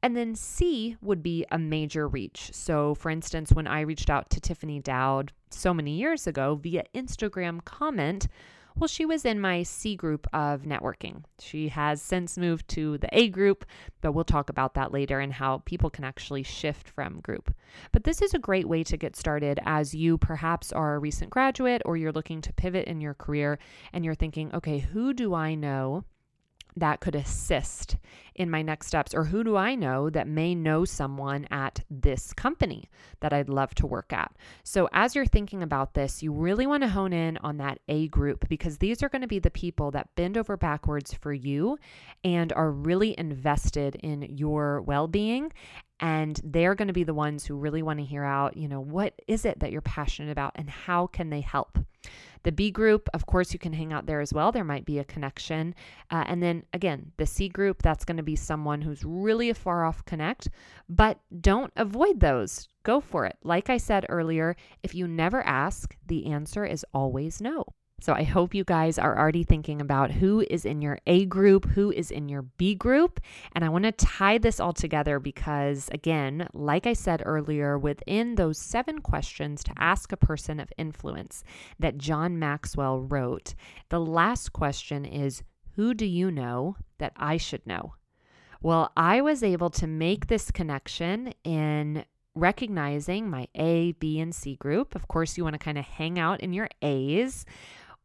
And 0.07 0.16
then 0.16 0.37
C 0.37 0.97
would 1.03 1.21
be 1.21 1.45
a 1.51 1.59
major 1.59 2.07
reach. 2.07 2.51
So, 2.53 2.95
for 2.95 3.11
instance, 3.11 3.51
when 3.51 3.66
I 3.66 3.81
reached 3.81 4.09
out 4.09 4.31
to 4.31 4.40
Tiffany 4.40 4.79
Dowd 4.79 5.33
so 5.51 5.75
many 5.75 5.97
years 5.97 6.29
ago 6.29 6.55
via 6.55 6.85
Instagram 6.95 7.64
comment, 7.64 8.29
well, 8.77 8.87
she 8.87 9.05
was 9.05 9.25
in 9.25 9.40
my 9.40 9.64
C 9.64 9.97
group 9.97 10.29
of 10.33 10.62
networking. 10.62 11.25
She 11.40 11.71
has 11.71 12.01
since 12.01 12.38
moved 12.38 12.69
to 12.69 12.99
the 12.99 13.09
A 13.11 13.31
group, 13.31 13.64
but 14.01 14.12
we'll 14.12 14.23
talk 14.23 14.49
about 14.49 14.75
that 14.75 14.92
later 14.92 15.19
and 15.19 15.33
how 15.33 15.59
people 15.64 15.90
can 15.90 16.05
actually 16.05 16.45
shift 16.45 16.88
from 16.88 17.19
group. 17.19 17.53
But 17.90 18.05
this 18.05 18.23
is 18.23 18.33
a 18.33 18.38
great 18.38 18.69
way 18.69 18.85
to 18.85 18.97
get 18.97 19.16
started 19.16 19.59
as 19.66 19.92
you 19.92 20.19
perhaps 20.19 20.73
are 20.73 20.95
a 20.95 21.01
recent 21.01 21.31
graduate 21.31 21.83
or 21.85 21.97
you're 21.97 22.12
looking 22.12 22.40
to 22.42 22.53
pivot 22.53 22.87
in 22.87 23.01
your 23.01 23.14
career 23.14 23.59
and 23.92 24.05
you're 24.05 24.14
thinking, 24.14 24.55
okay, 24.55 24.79
who 24.79 25.12
do 25.12 25.35
I 25.35 25.57
know 25.57 26.05
that 26.77 27.01
could 27.01 27.15
assist 27.15 27.97
in 28.35 28.51
my 28.51 28.62
next 28.62 28.87
steps? 28.87 29.15
Or 29.15 29.25
who 29.25 29.43
do 29.43 29.57
I 29.57 29.75
know 29.75 30.11
that 30.11 30.29
may 30.29 30.55
know 30.55 30.85
someone 30.85 31.47
at 31.51 31.83
this 31.91 32.33
company 32.33 32.89
that 33.21 33.33
I'd 33.33 33.49
love 33.49 33.75
to 33.77 33.87
work 33.87 34.12
at? 34.12 34.33
So, 34.62 34.89
as 34.93 35.15
you're 35.15 35.27
thinking 35.27 35.62
about 35.62 35.95
this, 35.95 36.23
you 36.23 36.33
really 36.33 36.67
want 36.67 36.83
to 36.83 36.89
hone 36.89 37.12
in 37.12 37.39
on 37.39 37.57
that 37.59 37.81
A 37.89 38.09
group 38.09 38.49
because 38.49 38.79
these 38.79 39.03
are 39.03 39.09
going 39.09 39.23
to 39.23 39.29
be 39.29 39.39
the 39.39 39.51
people 39.51 39.91
that 39.93 40.15
bend 40.15 40.37
over 40.37 40.57
backwards 40.57 41.15
for 41.15 41.33
you 41.33 41.79
and 42.23 42.53
are 42.53 42.71
really 42.71 43.19
invested 43.19 43.97
in 43.97 44.23
your 44.23 44.83
well 44.83 45.09
being 45.09 45.53
and 46.01 46.41
they're 46.45 46.75
going 46.75 46.89
to 46.89 46.95
be 46.95 47.05
the 47.05 47.15
ones 47.15 47.45
who 47.45 47.57
really 47.57 47.83
want 47.83 47.99
to 47.99 48.05
hear 48.05 48.25
out, 48.25 48.57
you 48.57 48.69
know, 48.69 48.81
what 48.81 49.15
is 49.27 49.45
it 49.45 49.61
that 49.61 49.73
you're 49.73 49.81
passionate 49.81 50.31
about 50.31 50.53
and 50.55 50.69
how 50.69 51.07
can 51.07 51.31
they 51.31 51.41
help? 51.41 51.79
The 52.43 52.53
B 52.53 52.71
group, 52.71 53.09
of 53.13 53.27
course, 53.27 53.53
you 53.53 53.59
can 53.59 53.73
hang 53.73 53.93
out 53.93 54.07
there 54.07 54.21
as 54.21 54.33
well. 54.33 54.53
There 54.53 54.63
might 54.63 54.85
be 54.85 54.99
a 54.99 55.05
connection. 55.05 55.75
Uh, 56.11 56.25
and 56.27 56.43
then 56.43 56.65
again, 56.73 57.11
the 57.17 57.27
C 57.27 57.49
group, 57.49 57.83
that's 57.83 58.05
going 58.05 58.19
to 58.19 58.23
be 58.23 58.37
someone 58.37 58.83
who's 58.83 59.05
really 59.05 59.51
a 59.51 59.55
far 59.55 59.85
off 59.85 60.05
connect, 60.05 60.49
but 60.89 61.19
don't 61.41 61.73
avoid 61.77 62.21
those. 62.21 62.69
Go 62.85 63.01
for 63.01 63.27
it. 63.27 63.37
Like 63.43 63.69
I 63.69 63.79
said 63.79 64.07
earlier, 64.09 64.55
if 64.83 64.95
you 64.95 65.09
never 65.09 65.45
ask, 65.45 65.97
the 66.07 66.27
answer 66.27 66.65
is 66.65 66.87
always 66.95 67.41
no. 67.41 67.65
So 67.99 68.13
I 68.13 68.25
hope 68.25 68.55
you 68.55 68.63
guys 68.63 68.99
are 68.99 69.19
already 69.19 69.43
thinking 69.43 69.81
about 69.81 70.11
who 70.11 70.45
is 70.51 70.67
in 70.67 70.83
your 70.83 70.99
A 71.07 71.25
group, 71.25 71.65
who 71.71 71.91
is 71.91 72.11
in 72.11 72.29
your 72.29 72.43
B 72.43 72.75
group. 72.75 73.21
And 73.55 73.65
I 73.65 73.71
want 73.71 73.85
to 73.85 73.93
tie 73.93 74.37
this 74.37 74.61
all 74.61 74.75
together 74.75 75.19
because, 75.19 75.89
again, 75.91 76.47
like 76.53 76.87
I 76.87 76.93
said 76.93 77.23
earlier, 77.25 77.79
within 77.79 78.35
those 78.35 78.59
seven 78.59 79.01
questions 79.01 79.65
to 79.65 79.73
ask 79.79 80.13
a 80.13 80.17
person 80.19 80.61
of 80.61 80.73
influence 80.77 81.43
that 81.79 81.97
John 81.97 82.39
Maxwell 82.39 83.01
wrote, 83.01 83.55
the 83.89 84.01
last 84.01 84.53
question 84.53 85.07
is 85.07 85.43
Who 85.77 85.95
do 85.95 86.05
you 86.05 86.31
know 86.31 86.77
that 86.99 87.15
I 87.17 87.39
should 87.39 87.67
know? 87.67 87.95
Well, 88.61 88.93
I 88.95 89.23
was 89.23 89.43
able 89.43 89.71
to 89.71 89.87
make 89.87 90.27
this 90.27 90.51
connection 90.51 91.33
in 91.45 92.05
recognizing 92.35 93.31
my 93.31 93.49
A, 93.55 93.93
B, 93.93 94.21
and 94.21 94.35
C 94.35 94.57
group. 94.57 94.95
Of 94.95 95.09
course, 95.09 95.37
you 95.37 95.45
want 95.45 95.55
to 95.55 95.59
kind 95.59 95.79
of 95.79 95.85
hang 95.85 96.19
out 96.19 96.41
in 96.41 96.53
your 96.53 96.69
A's. 96.83 97.47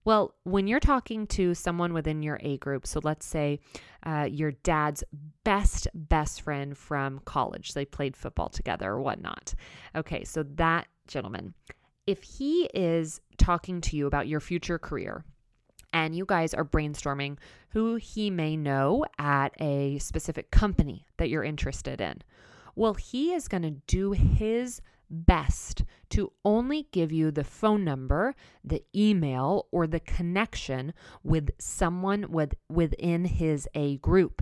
Well, 0.03 0.33
when 0.43 0.67
you're 0.67 0.79
talking 0.79 1.27
to 1.27 1.53
someone 1.53 1.93
within 1.93 2.23
your 2.23 2.39
A 2.41 2.57
group, 2.57 2.87
so 2.87 2.99
let's 3.03 3.25
say 3.25 3.59
uh, 4.03 4.27
your 4.29 4.51
dad's 4.51 5.03
best, 5.43 5.87
best 5.93 6.41
friend 6.41 6.75
from 6.77 7.19
college, 7.25 7.73
they 7.73 7.85
played 7.85 8.17
football 8.17 8.49
together 8.49 8.91
or 8.91 9.01
whatnot. 9.01 9.53
Okay, 9.95 10.23
so 10.23 10.43
that 10.55 10.87
gentleman, 11.07 11.53
if 12.07 12.23
he 12.23 12.69
is 12.73 13.21
talking 13.37 13.79
to 13.81 13.95
you 13.95 14.07
about 14.07 14.27
your 14.27 14.39
future 14.39 14.79
career, 14.79 15.23
and 15.93 16.15
you 16.15 16.25
guys 16.25 16.53
are 16.53 16.65
brainstorming 16.65 17.37
who 17.69 17.95
he 17.95 18.29
may 18.29 18.55
know 18.55 19.05
at 19.19 19.49
a 19.59 19.99
specific 19.99 20.49
company 20.51 21.05
that 21.17 21.29
you're 21.29 21.43
interested 21.43 21.99
in. 21.99 22.21
Well, 22.75 22.93
he 22.93 23.33
is 23.33 23.47
going 23.47 23.63
to 23.63 23.71
do 23.87 24.13
his 24.13 24.81
best 25.11 25.83
to 26.09 26.31
only 26.43 26.87
give 26.91 27.11
you 27.11 27.29
the 27.29 27.43
phone 27.43 27.83
number, 27.83 28.33
the 28.63 28.83
email, 28.95 29.67
or 29.71 29.85
the 29.85 29.99
connection 29.99 30.93
with 31.23 31.51
someone 31.59 32.25
with, 32.29 32.55
within 32.69 33.25
his 33.25 33.67
A 33.75 33.97
group. 33.97 34.41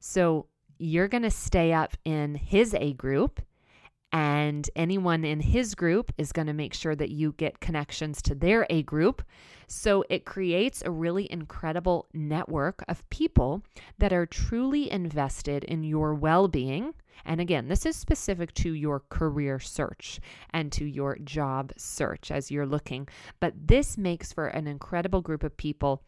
So 0.00 0.46
you're 0.78 1.08
going 1.08 1.22
to 1.22 1.30
stay 1.30 1.72
up 1.72 1.96
in 2.04 2.34
his 2.34 2.74
A 2.74 2.94
group, 2.94 3.40
and 4.10 4.68
anyone 4.74 5.24
in 5.24 5.40
his 5.40 5.74
group 5.74 6.12
is 6.16 6.32
going 6.32 6.46
to 6.46 6.54
make 6.54 6.72
sure 6.72 6.96
that 6.96 7.10
you 7.10 7.32
get 7.32 7.60
connections 7.60 8.22
to 8.22 8.34
their 8.34 8.66
A 8.70 8.82
group. 8.82 9.22
So 9.66 10.02
it 10.08 10.24
creates 10.24 10.82
a 10.82 10.90
really 10.90 11.30
incredible 11.30 12.06
network 12.14 12.82
of 12.88 13.08
people 13.10 13.62
that 13.98 14.14
are 14.14 14.24
truly 14.24 14.90
invested 14.90 15.64
in 15.64 15.84
your 15.84 16.14
well 16.14 16.48
being 16.48 16.94
and 17.24 17.40
again, 17.40 17.68
this 17.68 17.86
is 17.86 17.96
specific 17.96 18.52
to 18.54 18.72
your 18.72 19.02
career 19.08 19.58
search 19.58 20.20
and 20.50 20.70
to 20.72 20.84
your 20.84 21.18
job 21.18 21.72
search 21.76 22.30
as 22.30 22.50
you're 22.50 22.66
looking. 22.66 23.08
But 23.40 23.54
this 23.68 23.98
makes 23.98 24.32
for 24.32 24.48
an 24.48 24.66
incredible 24.66 25.20
group 25.20 25.42
of 25.42 25.56
people 25.56 26.02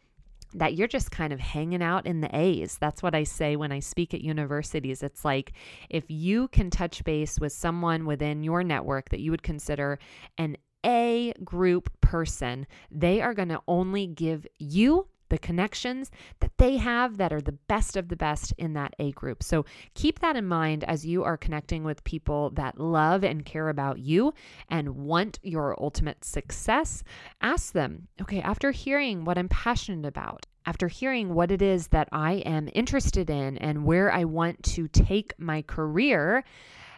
that 0.53 0.75
you're 0.75 0.87
just 0.87 1.11
kind 1.11 1.31
of 1.31 1.39
hanging 1.39 1.81
out 1.81 2.05
in 2.05 2.21
the 2.21 2.35
A's. 2.35 2.77
That's 2.79 3.01
what 3.01 3.15
I 3.15 3.23
say 3.23 3.55
when 3.55 3.71
I 3.71 3.79
speak 3.79 4.13
at 4.13 4.21
universities. 4.21 5.01
It's 5.01 5.23
like 5.23 5.53
if 5.89 6.03
you 6.09 6.49
can 6.49 6.69
touch 6.69 7.03
base 7.03 7.39
with 7.39 7.53
someone 7.53 8.05
within 8.05 8.43
your 8.43 8.63
network 8.63 9.09
that 9.09 9.21
you 9.21 9.31
would 9.31 9.43
consider 9.43 9.99
an 10.37 10.57
A 10.85 11.33
group 11.43 11.89
person, 12.01 12.67
they 12.89 13.21
are 13.21 13.33
going 13.33 13.49
to 13.49 13.61
only 13.67 14.07
give 14.07 14.45
you 14.59 15.07
the 15.31 15.39
connections 15.39 16.11
that 16.41 16.51
they 16.57 16.75
have 16.75 17.15
that 17.15 17.31
are 17.31 17.41
the 17.41 17.53
best 17.53 17.95
of 17.95 18.09
the 18.09 18.17
best 18.17 18.53
in 18.57 18.73
that 18.73 18.93
A 18.99 19.11
group. 19.13 19.41
So 19.41 19.65
keep 19.95 20.19
that 20.19 20.35
in 20.35 20.45
mind 20.45 20.83
as 20.83 21.05
you 21.05 21.23
are 21.23 21.37
connecting 21.37 21.85
with 21.85 22.03
people 22.03 22.49
that 22.51 22.77
love 22.77 23.23
and 23.23 23.45
care 23.45 23.69
about 23.69 23.97
you 23.97 24.33
and 24.69 24.89
want 24.89 25.39
your 25.41 25.81
ultimate 25.81 26.25
success. 26.25 27.01
Ask 27.41 27.71
them, 27.71 28.09
okay, 28.21 28.41
after 28.41 28.71
hearing 28.71 29.23
what 29.23 29.37
I'm 29.37 29.47
passionate 29.47 30.05
about, 30.05 30.45
after 30.65 30.89
hearing 30.89 31.33
what 31.33 31.49
it 31.49 31.61
is 31.61 31.87
that 31.87 32.09
I 32.11 32.33
am 32.33 32.67
interested 32.73 33.29
in 33.29 33.57
and 33.57 33.85
where 33.85 34.11
I 34.11 34.25
want 34.25 34.61
to 34.75 34.89
take 34.89 35.33
my 35.39 35.61
career, 35.61 36.43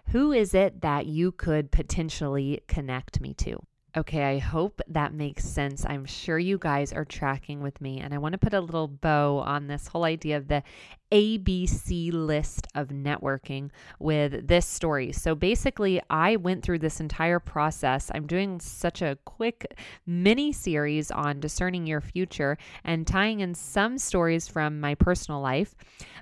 who 0.08 0.32
is 0.32 0.56
it 0.56 0.82
that 0.82 1.06
you 1.06 1.32
could 1.32 1.72
potentially 1.72 2.62
connect 2.68 3.22
me 3.22 3.36
to? 3.36 3.62
Okay, 3.96 4.24
I 4.24 4.40
hope 4.40 4.82
that 4.88 5.14
makes 5.14 5.44
sense. 5.44 5.86
I'm 5.86 6.06
sure 6.06 6.40
you 6.40 6.58
guys 6.58 6.92
are 6.92 7.06
tracking 7.06 7.62
with 7.62 7.80
me, 7.80 8.00
and 8.00 8.12
I 8.12 8.18
want 8.18 8.34
to 8.34 8.40
put 8.40 8.56
a 8.56 8.60
little 8.60 8.88
bow 8.88 9.38
on 9.38 9.68
this 9.68 9.86
whole 9.86 10.04
idea 10.04 10.38
of 10.38 10.48
the 10.48 10.64
ABC 11.12 12.12
list 12.12 12.66
of 12.74 12.88
networking 12.88 13.70
with 14.00 14.48
this 14.48 14.66
story. 14.66 15.12
So 15.12 15.36
basically, 15.36 16.02
I 16.10 16.38
went 16.38 16.64
through 16.64 16.80
this 16.80 17.00
entire 17.00 17.40
process. 17.40 18.10
I'm 18.16 18.26
doing 18.26 18.60
such 18.60 19.04
a 19.04 19.20
quick 19.26 19.76
mini 20.08 20.52
series 20.52 21.12
on 21.12 21.40
discerning 21.40 21.86
your 21.86 22.02
future 22.02 22.58
and 22.84 23.06
tying 23.06 23.42
in 23.42 23.54
some 23.54 24.00
stories 24.00 24.48
from 24.48 24.80
my 24.80 24.96
personal 24.96 25.40
life. 25.40 25.76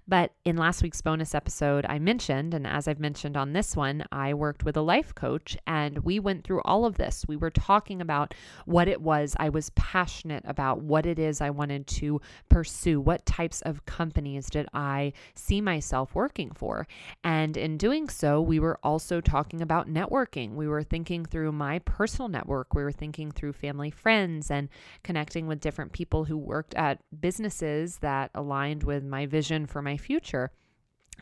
But 0.09 0.33
in 0.43 0.57
last 0.57 0.83
week's 0.83 1.01
bonus 1.01 1.33
episode, 1.33 1.85
I 1.87 1.97
mentioned, 1.97 2.53
and 2.53 2.67
as 2.67 2.89
I've 2.89 2.99
mentioned 2.99 3.37
on 3.37 3.53
this 3.53 3.77
one, 3.77 4.03
I 4.11 4.33
worked 4.33 4.65
with 4.65 4.75
a 4.75 4.81
life 4.81 5.15
coach 5.15 5.57
and 5.65 5.99
we 5.99 6.19
went 6.19 6.43
through 6.43 6.61
all 6.65 6.83
of 6.83 6.97
this. 6.97 7.23
We 7.29 7.37
were 7.37 7.49
talking 7.61 8.01
about 8.01 8.33
what 8.65 8.87
it 8.87 9.01
was 9.01 9.35
I 9.39 9.49
was 9.49 9.69
passionate 9.71 10.43
about, 10.47 10.81
what 10.81 11.05
it 11.05 11.19
is 11.19 11.41
I 11.41 11.51
wanted 11.51 11.85
to 11.87 12.19
pursue, 12.49 12.99
what 12.99 13.25
types 13.25 13.61
of 13.61 13.85
companies 13.85 14.49
did 14.49 14.67
I 14.73 15.13
see 15.35 15.61
myself 15.61 16.15
working 16.15 16.51
for. 16.51 16.87
And 17.23 17.55
in 17.55 17.77
doing 17.77 18.09
so, 18.09 18.41
we 18.41 18.59
were 18.59 18.79
also 18.81 19.21
talking 19.21 19.61
about 19.61 19.87
networking. 19.87 20.55
We 20.55 20.67
were 20.67 20.83
thinking 20.83 21.25
through 21.25 21.51
my 21.51 21.79
personal 21.79 22.29
network, 22.29 22.73
we 22.73 22.83
were 22.83 22.91
thinking 22.91 23.31
through 23.31 23.53
family, 23.53 23.91
friends, 23.91 24.49
and 24.49 24.69
connecting 25.03 25.45
with 25.47 25.59
different 25.59 25.91
people 25.91 26.25
who 26.25 26.37
worked 26.37 26.73
at 26.73 26.99
businesses 27.19 27.97
that 27.97 28.31
aligned 28.33 28.83
with 28.83 29.03
my 29.03 29.25
vision 29.25 29.67
for 29.67 29.81
my 29.81 29.97
future. 29.97 30.51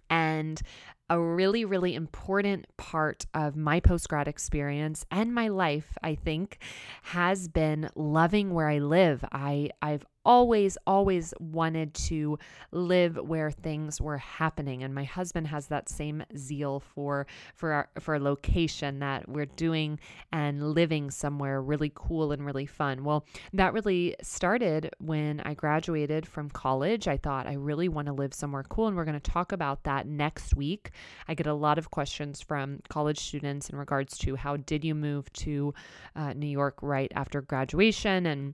And 0.09 0.61
a 1.09 1.19
really, 1.19 1.65
really 1.65 1.95
important 1.95 2.65
part 2.77 3.25
of 3.33 3.55
my 3.55 3.79
post 3.79 4.07
grad 4.09 4.27
experience 4.27 5.05
and 5.11 5.33
my 5.33 5.47
life, 5.47 5.97
I 6.03 6.15
think, 6.15 6.59
has 7.03 7.47
been 7.47 7.89
loving 7.95 8.53
where 8.53 8.69
I 8.69 8.79
live. 8.79 9.25
I, 9.31 9.71
I've 9.81 10.05
always, 10.29 10.77
always 10.85 11.33
wanted 11.39 11.91
to 11.95 12.37
live 12.71 13.15
where 13.15 13.49
things 13.49 13.99
were 13.99 14.19
happening. 14.19 14.83
And 14.83 14.93
my 14.93 15.03
husband 15.03 15.47
has 15.47 15.65
that 15.67 15.89
same 15.89 16.23
zeal 16.37 16.79
for 16.79 17.25
for 17.55 17.71
our, 17.71 17.89
for 17.99 18.13
a 18.13 18.19
location 18.19 18.99
that 18.99 19.27
we're 19.27 19.47
doing 19.47 19.99
and 20.31 20.75
living 20.75 21.09
somewhere 21.09 21.63
really 21.63 21.91
cool 21.95 22.31
and 22.31 22.45
really 22.45 22.67
fun. 22.67 23.03
Well, 23.03 23.25
that 23.53 23.73
really 23.73 24.15
started 24.21 24.91
when 24.99 25.39
I 25.39 25.55
graduated 25.55 26.27
from 26.27 26.51
college. 26.51 27.07
I 27.07 27.17
thought 27.17 27.47
I 27.47 27.53
really 27.53 27.89
want 27.89 28.05
to 28.05 28.13
live 28.13 28.35
somewhere 28.35 28.63
cool, 28.69 28.87
and 28.87 28.95
we're 28.95 29.05
going 29.05 29.19
to 29.19 29.31
talk 29.31 29.51
about 29.51 29.83
that 29.85 30.05
next 30.05 30.55
week. 30.55 30.91
I 31.27 31.33
get 31.33 31.47
a 31.47 31.55
lot 31.55 31.79
of 31.79 31.89
questions 31.89 32.39
from 32.39 32.81
college 32.87 33.19
students 33.19 33.67
in 33.71 33.77
regards 33.79 34.15
to 34.19 34.35
how 34.35 34.57
did 34.57 34.85
you 34.85 34.93
move 34.93 35.33
to 35.33 35.73
uh, 36.15 36.33
New 36.33 36.45
York 36.45 36.77
right 36.83 37.11
after 37.15 37.41
graduation 37.41 38.27
and 38.27 38.53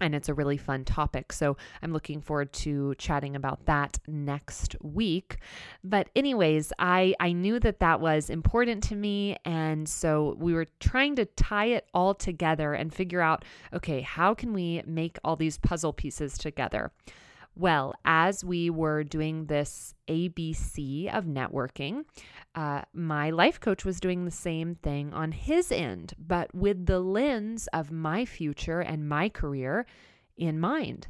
and 0.00 0.14
it's 0.14 0.28
a 0.28 0.34
really 0.34 0.56
fun 0.56 0.84
topic. 0.84 1.32
So 1.32 1.56
I'm 1.82 1.92
looking 1.92 2.20
forward 2.20 2.52
to 2.54 2.94
chatting 2.96 3.36
about 3.36 3.64
that 3.66 3.98
next 4.06 4.76
week. 4.82 5.38
But 5.82 6.08
anyways, 6.16 6.72
I 6.78 7.14
I 7.20 7.32
knew 7.32 7.58
that 7.60 7.80
that 7.80 8.00
was 8.00 8.30
important 8.30 8.82
to 8.84 8.96
me 8.96 9.36
and 9.44 9.88
so 9.88 10.36
we 10.38 10.52
were 10.54 10.66
trying 10.80 11.16
to 11.16 11.24
tie 11.24 11.66
it 11.66 11.86
all 11.94 12.14
together 12.14 12.74
and 12.74 12.92
figure 12.92 13.20
out 13.20 13.44
okay, 13.72 14.00
how 14.00 14.34
can 14.34 14.52
we 14.52 14.82
make 14.86 15.18
all 15.24 15.36
these 15.36 15.58
puzzle 15.58 15.92
pieces 15.92 16.38
together? 16.38 16.92
Well, 17.58 17.94
as 18.04 18.44
we 18.44 18.68
were 18.68 19.02
doing 19.02 19.46
this 19.46 19.94
ABC 20.08 21.12
of 21.12 21.24
networking, 21.24 22.04
uh, 22.54 22.82
my 22.92 23.30
life 23.30 23.60
coach 23.60 23.82
was 23.82 23.98
doing 23.98 24.26
the 24.26 24.30
same 24.30 24.74
thing 24.74 25.14
on 25.14 25.32
his 25.32 25.72
end, 25.72 26.12
but 26.18 26.54
with 26.54 26.84
the 26.84 27.00
lens 27.00 27.66
of 27.72 27.90
my 27.90 28.26
future 28.26 28.80
and 28.80 29.08
my 29.08 29.30
career 29.30 29.86
in 30.36 30.60
mind. 30.60 31.08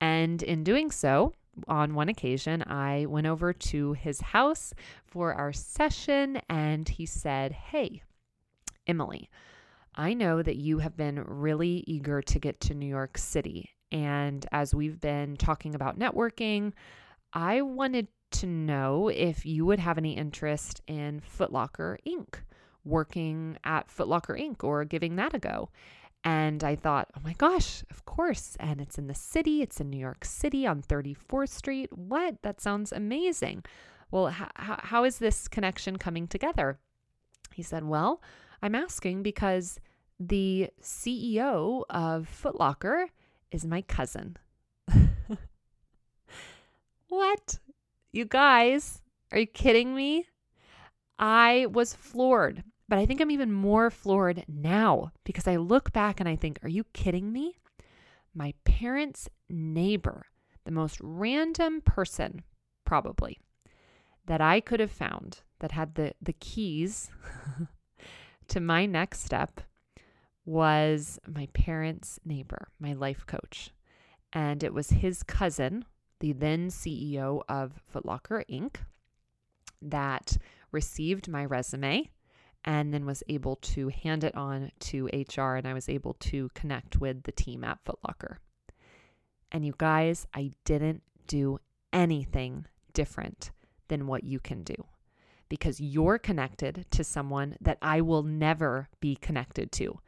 And 0.00 0.42
in 0.42 0.64
doing 0.64 0.90
so, 0.90 1.34
on 1.68 1.94
one 1.94 2.08
occasion, 2.08 2.62
I 2.66 3.04
went 3.04 3.26
over 3.26 3.52
to 3.52 3.92
his 3.92 4.22
house 4.22 4.72
for 5.04 5.34
our 5.34 5.52
session 5.52 6.40
and 6.48 6.88
he 6.88 7.04
said, 7.04 7.52
Hey, 7.52 8.02
Emily, 8.86 9.28
I 9.94 10.14
know 10.14 10.42
that 10.42 10.56
you 10.56 10.78
have 10.78 10.96
been 10.96 11.22
really 11.22 11.84
eager 11.86 12.22
to 12.22 12.38
get 12.38 12.60
to 12.60 12.74
New 12.74 12.86
York 12.86 13.18
City 13.18 13.68
and 13.92 14.44
as 14.50 14.74
we've 14.74 14.98
been 14.98 15.36
talking 15.36 15.74
about 15.74 15.98
networking, 15.98 16.72
I 17.32 17.60
wanted 17.60 18.08
to 18.32 18.46
know 18.46 19.08
if 19.08 19.44
you 19.44 19.66
would 19.66 19.78
have 19.78 19.98
any 19.98 20.16
interest 20.16 20.80
in 20.86 21.20
Footlocker 21.20 21.98
Inc., 22.06 22.36
working 22.84 23.58
at 23.62 23.88
Footlocker 23.88 24.40
Inc., 24.40 24.64
or 24.64 24.84
giving 24.84 25.16
that 25.16 25.34
a 25.34 25.38
go. 25.38 25.68
And 26.24 26.64
I 26.64 26.74
thought, 26.74 27.08
oh 27.16 27.20
my 27.22 27.34
gosh, 27.34 27.84
of 27.90 28.04
course. 28.06 28.56
And 28.58 28.80
it's 28.80 28.96
in 28.96 29.08
the 29.08 29.14
city, 29.14 29.60
it's 29.60 29.80
in 29.80 29.90
New 29.90 29.98
York 29.98 30.24
City 30.24 30.66
on 30.66 30.82
34th 30.82 31.50
Street. 31.50 31.90
What? 31.92 32.36
That 32.42 32.60
sounds 32.60 32.92
amazing. 32.92 33.64
Well, 34.10 34.28
h- 34.28 34.48
how 34.56 35.04
is 35.04 35.18
this 35.18 35.48
connection 35.48 35.98
coming 35.98 36.28
together? 36.28 36.78
He 37.52 37.62
said, 37.62 37.84
Well, 37.84 38.22
I'm 38.62 38.74
asking 38.74 39.22
because 39.22 39.80
the 40.20 40.70
CEO 40.80 41.82
of 41.90 42.28
Footlocker 42.30 43.06
is 43.52 43.64
my 43.64 43.82
cousin. 43.82 44.36
what? 47.08 47.58
You 48.10 48.24
guys, 48.24 49.02
are 49.30 49.38
you 49.38 49.46
kidding 49.46 49.94
me? 49.94 50.26
I 51.18 51.66
was 51.70 51.94
floored, 51.94 52.64
but 52.88 52.98
I 52.98 53.06
think 53.06 53.20
I'm 53.20 53.30
even 53.30 53.52
more 53.52 53.90
floored 53.90 54.44
now 54.48 55.12
because 55.24 55.46
I 55.46 55.56
look 55.56 55.92
back 55.92 56.18
and 56.18 56.28
I 56.28 56.34
think, 56.34 56.58
are 56.62 56.68
you 56.68 56.84
kidding 56.92 57.32
me? 57.32 57.58
My 58.34 58.54
parents' 58.64 59.28
neighbor, 59.48 60.26
the 60.64 60.70
most 60.70 60.98
random 61.00 61.82
person, 61.82 62.42
probably, 62.84 63.38
that 64.26 64.40
I 64.40 64.60
could 64.60 64.80
have 64.80 64.90
found 64.90 65.40
that 65.60 65.72
had 65.72 65.94
the, 65.94 66.14
the 66.20 66.32
keys 66.32 67.10
to 68.48 68.60
my 68.60 68.86
next 68.86 69.24
step 69.24 69.60
was 70.44 71.18
my 71.26 71.46
parents' 71.52 72.18
neighbor, 72.24 72.68
my 72.78 72.92
life 72.92 73.24
coach. 73.26 73.70
And 74.32 74.62
it 74.64 74.72
was 74.72 74.90
his 74.90 75.22
cousin, 75.22 75.84
the 76.20 76.32
then 76.32 76.68
CEO 76.68 77.42
of 77.48 77.80
Footlocker 77.92 78.44
Inc., 78.50 78.76
that 79.80 80.36
received 80.70 81.28
my 81.28 81.44
resume 81.44 82.10
and 82.64 82.94
then 82.94 83.04
was 83.04 83.22
able 83.28 83.56
to 83.56 83.88
hand 83.88 84.22
it 84.22 84.34
on 84.36 84.70
to 84.78 85.06
HR 85.06 85.56
and 85.56 85.66
I 85.66 85.74
was 85.74 85.88
able 85.88 86.14
to 86.14 86.48
connect 86.54 86.98
with 86.98 87.24
the 87.24 87.32
team 87.32 87.64
at 87.64 87.84
Footlocker. 87.84 88.36
And 89.50 89.66
you 89.66 89.74
guys, 89.76 90.26
I 90.32 90.52
didn't 90.64 91.02
do 91.26 91.58
anything 91.92 92.66
different 92.94 93.50
than 93.88 94.06
what 94.06 94.24
you 94.24 94.38
can 94.38 94.62
do 94.62 94.74
because 95.48 95.80
you're 95.80 96.18
connected 96.18 96.86
to 96.90 97.04
someone 97.04 97.56
that 97.60 97.78
I 97.82 98.00
will 98.00 98.22
never 98.22 98.88
be 99.00 99.16
connected 99.16 99.70
to. 99.72 99.98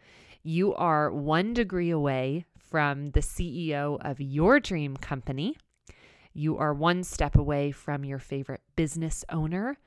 You 0.46 0.74
are 0.74 1.10
one 1.10 1.54
degree 1.54 1.88
away 1.88 2.44
from 2.58 3.12
the 3.12 3.20
CEO 3.20 3.96
of 4.04 4.20
your 4.20 4.60
dream 4.60 4.94
company. 4.98 5.56
You 6.34 6.58
are 6.58 6.74
one 6.74 7.02
step 7.02 7.34
away 7.34 7.72
from 7.72 8.04
your 8.04 8.18
favorite 8.18 8.60
business 8.76 9.24
owner. 9.30 9.78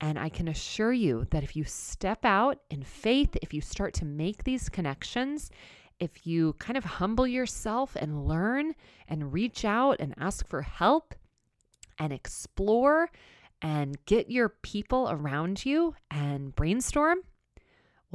And 0.00 0.16
I 0.16 0.28
can 0.28 0.46
assure 0.46 0.92
you 0.92 1.26
that 1.32 1.42
if 1.42 1.56
you 1.56 1.64
step 1.64 2.24
out 2.24 2.60
in 2.70 2.84
faith, 2.84 3.36
if 3.42 3.52
you 3.52 3.60
start 3.60 3.94
to 3.94 4.04
make 4.04 4.44
these 4.44 4.68
connections, 4.68 5.50
if 5.98 6.24
you 6.24 6.52
kind 6.60 6.76
of 6.76 6.84
humble 6.84 7.26
yourself 7.26 7.96
and 7.96 8.28
learn 8.28 8.76
and 9.08 9.32
reach 9.32 9.64
out 9.64 9.96
and 9.98 10.14
ask 10.18 10.46
for 10.46 10.62
help 10.62 11.16
and 11.98 12.12
explore 12.12 13.10
and 13.60 13.98
get 14.04 14.30
your 14.30 14.50
people 14.50 15.08
around 15.10 15.66
you 15.66 15.96
and 16.12 16.54
brainstorm, 16.54 17.22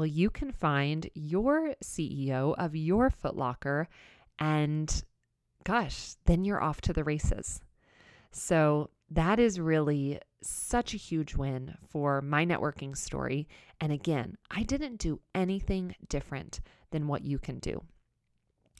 well, 0.02 0.08
you 0.08 0.32
can 0.32 0.52
find 0.52 1.08
your 1.14 1.76
CEO 1.84 2.56
of 2.58 2.76
your 2.76 3.12
Footlocker 3.12 3.86
and 4.40 5.04
gosh, 5.64 6.16
then 6.26 6.44
you're 6.44 6.60
off 6.60 6.82
to 6.82 6.92
the 6.92 7.04
races. 7.04 7.62
So 8.32 8.90
that 9.12 9.38
is 9.38 9.60
really 9.60 10.20
such 10.42 10.96
a 10.96 10.98
huge 10.98 11.36
win 11.36 11.76
for 11.88 12.20
my 12.20 12.48
networking 12.48 12.98
story. 12.98 13.48
And 13.80 13.92
again, 13.92 14.38
I 14.50 14.64
didn't 14.64 14.98
do 14.98 15.20
anything 15.36 15.96
different 16.10 16.62
than 16.90 17.06
what 17.06 17.24
you 17.24 17.38
can 17.38 17.60
do. 17.60 17.84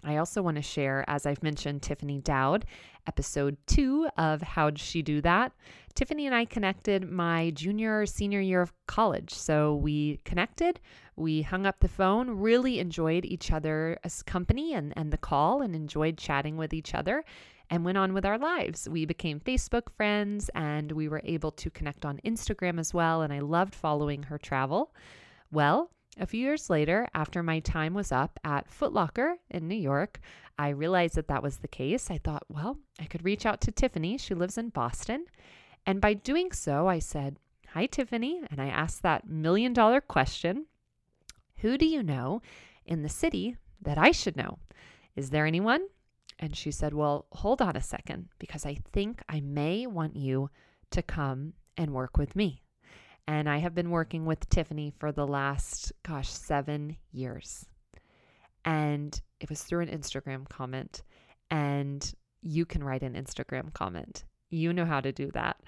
I 0.04 0.18
also 0.18 0.42
want 0.42 0.56
to 0.56 0.62
share, 0.62 1.06
as 1.08 1.26
I've 1.26 1.44
mentioned, 1.44 1.82
Tiffany 1.82 2.20
Dowd, 2.20 2.66
episode 3.08 3.58
two 3.68 4.08
of 4.18 4.42
How'd 4.42 4.80
She 4.80 5.02
Do 5.02 5.22
That? 5.22 5.52
Tiffany 5.94 6.26
and 6.26 6.36
I 6.36 6.46
connected 6.46 7.10
my 7.10 7.52
junior 7.52 8.06
senior 8.06 8.40
year 8.40 8.62
of 8.62 8.74
college. 8.88 9.34
So 9.34 9.76
we 9.76 10.20
connected, 10.24 10.80
we 11.16 11.42
hung 11.42 11.66
up 11.66 11.80
the 11.80 11.88
phone, 11.88 12.30
really 12.30 12.80
enjoyed 12.80 13.26
each 13.26 13.52
other's 13.52 14.24
company 14.24 14.74
and, 14.74 14.94
and 14.96 15.12
the 15.12 15.18
call, 15.18 15.62
and 15.62 15.76
enjoyed 15.76 16.18
chatting 16.18 16.58
with 16.58 16.74
each 16.74 16.94
other 16.96 17.24
and 17.70 17.86
went 17.86 17.98
on 17.98 18.14
with 18.14 18.26
our 18.26 18.38
lives. 18.38 18.88
We 18.90 19.06
became 19.06 19.40
Facebook 19.40 19.90
friends 19.96 20.50
and 20.56 20.92
we 20.92 21.08
were 21.08 21.22
able 21.24 21.52
to 21.52 21.70
connect 21.70 22.06
on 22.06 22.20
Instagram 22.26 22.80
as 22.80 22.94
well. 22.94 23.22
And 23.22 23.32
I 23.32 23.40
loved 23.40 23.74
following 23.74 24.24
her 24.24 24.38
travel. 24.38 24.94
Well, 25.52 25.90
a 26.20 26.26
few 26.26 26.42
years 26.42 26.70
later, 26.70 27.08
after 27.14 27.42
my 27.42 27.60
time 27.60 27.94
was 27.94 28.12
up 28.12 28.40
at 28.44 28.70
Footlocker 28.70 29.36
in 29.50 29.68
New 29.68 29.76
York, 29.76 30.20
I 30.60 30.70
realized 30.70 31.16
that 31.16 31.28
that 31.30 31.42
was 31.42 31.58
the 31.58 31.68
case. 31.68 32.12
I 32.12 32.18
thought, 32.18 32.44
well, 32.50 32.78
I 33.00 33.06
could 33.06 33.24
reach 33.24 33.46
out 33.46 33.62
to 33.62 33.72
Tiffany. 33.72 34.18
She 34.18 34.34
lives 34.34 34.58
in 34.58 34.70
Boston. 34.70 35.26
And 35.86 36.02
by 36.02 36.14
doing 36.14 36.52
so, 36.52 36.88
I 36.88 37.00
said, 37.00 37.38
Hi, 37.70 37.86
Tiffany. 37.86 38.42
And 38.52 38.62
I 38.62 38.68
asked 38.68 39.02
that 39.02 39.30
million 39.30 39.72
dollar 39.72 40.02
question 40.02 40.66
Who 41.58 41.78
do 41.78 41.86
you 41.86 42.04
know 42.04 42.42
in 42.86 43.02
the 43.02 43.10
city 43.10 43.56
that 43.82 43.98
I 43.98 44.12
should 44.12 44.36
know? 44.36 44.60
Is 45.16 45.30
there 45.30 45.46
anyone? 45.46 45.88
And 46.38 46.56
she 46.56 46.72
said, 46.72 46.94
Well, 46.94 47.26
hold 47.32 47.62
on 47.62 47.76
a 47.76 47.82
second, 47.82 48.28
because 48.38 48.66
I 48.66 48.78
think 48.92 49.22
I 49.30 49.40
may 49.40 49.88
want 49.88 50.18
you 50.18 50.50
to 50.92 51.02
come 51.02 51.54
and 51.78 51.94
work 51.94 52.18
with 52.18 52.36
me. 52.36 52.62
And 53.32 53.48
I 53.48 53.60
have 53.60 53.74
been 53.74 53.92
working 53.92 54.26
with 54.26 54.50
Tiffany 54.50 54.92
for 55.00 55.14
the 55.14 55.26
last, 55.26 55.94
gosh, 56.04 56.28
seven 56.28 56.98
years. 57.14 57.66
And 58.66 59.20
it 59.40 59.50
was 59.50 59.64
through 59.64 59.84
an 59.84 59.88
Instagram 59.88 60.50
comment. 60.50 61.02
And 61.50 62.14
you 62.42 62.66
can 62.66 62.84
write 62.84 63.04
an 63.04 63.14
Instagram 63.14 63.74
comment. 63.74 64.26
You 64.50 64.74
know 64.74 64.84
how 64.84 65.00
to 65.00 65.14
do 65.14 65.32
that. 65.32 65.62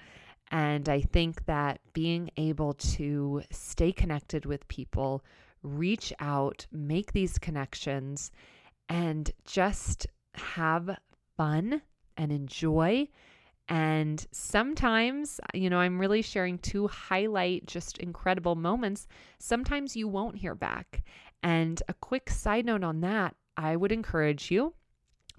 And 0.50 0.90
I 0.90 1.00
think 1.00 1.46
that 1.46 1.80
being 1.94 2.28
able 2.36 2.74
to 2.74 3.40
stay 3.50 3.92
connected 3.92 4.44
with 4.44 4.68
people, 4.68 5.24
reach 5.62 6.12
out, 6.20 6.66
make 6.70 7.14
these 7.14 7.38
connections, 7.38 8.30
and 8.90 9.30
just 9.46 10.06
have 10.34 10.98
fun 11.38 11.80
and 12.18 12.30
enjoy 12.30 13.08
and 13.68 14.26
sometimes, 14.30 15.40
you 15.54 15.70
know, 15.70 15.78
I'm 15.78 15.98
really 15.98 16.22
sharing 16.22 16.58
to 16.58 16.86
highlight 16.88 17.66
just 17.66 17.98
incredible 17.98 18.56
moments. 18.56 19.06
Sometimes 19.38 19.96
you 19.96 20.06
won't 20.06 20.36
hear 20.36 20.54
back. 20.54 21.02
And 21.42 21.82
a 21.88 21.94
quick 21.94 22.30
side 22.30 22.66
note 22.66 22.84
on 22.84 23.00
that 23.00 23.34
I 23.56 23.76
would 23.76 23.92
encourage 23.92 24.50
you 24.50 24.74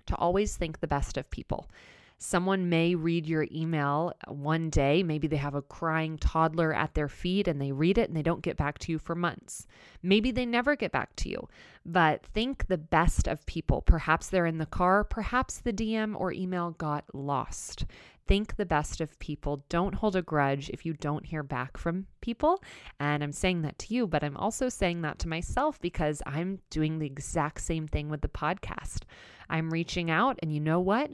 to 0.07 0.15
always 0.15 0.55
think 0.55 0.79
the 0.79 0.87
best 0.87 1.17
of 1.17 1.29
people. 1.29 1.69
Someone 2.17 2.69
may 2.69 2.95
read 2.95 3.27
your 3.27 3.45
email 3.51 4.13
one 4.27 4.69
day. 4.69 5.03
Maybe 5.03 5.27
they 5.27 5.35
have 5.35 5.53
a 5.53 5.61
crying 5.61 6.17
toddler 6.17 6.73
at 6.73 6.93
their 6.93 7.09
feet 7.09 7.47
and 7.47 7.61
they 7.61 7.73
read 7.73 7.97
it 7.97 8.07
and 8.07 8.15
they 8.15 8.21
don't 8.23 8.41
get 8.41 8.55
back 8.55 8.79
to 8.79 8.91
you 8.93 8.99
for 8.99 9.15
months. 9.15 9.67
Maybe 10.01 10.31
they 10.31 10.45
never 10.45 10.77
get 10.77 10.93
back 10.93 11.13
to 11.17 11.29
you. 11.29 11.49
But 11.85 12.25
think 12.25 12.67
the 12.67 12.77
best 12.77 13.27
of 13.27 13.45
people. 13.45 13.81
Perhaps 13.81 14.29
they're 14.29 14.45
in 14.45 14.59
the 14.59 14.65
car. 14.65 15.03
Perhaps 15.03 15.57
the 15.57 15.73
DM 15.73 16.15
or 16.17 16.31
email 16.31 16.71
got 16.71 17.03
lost. 17.13 17.85
Think 18.27 18.55
the 18.55 18.65
best 18.65 19.01
of 19.01 19.19
people. 19.19 19.63
Don't 19.69 19.95
hold 19.95 20.15
a 20.15 20.21
grudge 20.21 20.69
if 20.69 20.85
you 20.85 20.93
don't 20.93 21.25
hear 21.25 21.43
back 21.43 21.77
from 21.77 22.07
people. 22.21 22.61
And 22.99 23.23
I'm 23.23 23.31
saying 23.31 23.61
that 23.61 23.77
to 23.79 23.93
you, 23.93 24.07
but 24.07 24.23
I'm 24.23 24.37
also 24.37 24.67
saying 24.67 25.01
that 25.03 25.19
to 25.19 25.27
myself 25.27 25.79
because 25.79 26.23
I'm 26.25 26.59
doing 26.71 26.97
the 26.97 27.05
exact 27.05 27.61
same 27.61 27.87
thing 27.87 28.09
with 28.09 28.21
the 28.21 28.27
podcast. 28.27 29.03
I'm 29.49 29.69
reaching 29.69 30.09
out, 30.09 30.39
and 30.41 30.51
you 30.51 30.59
know 30.59 30.79
what? 30.79 31.11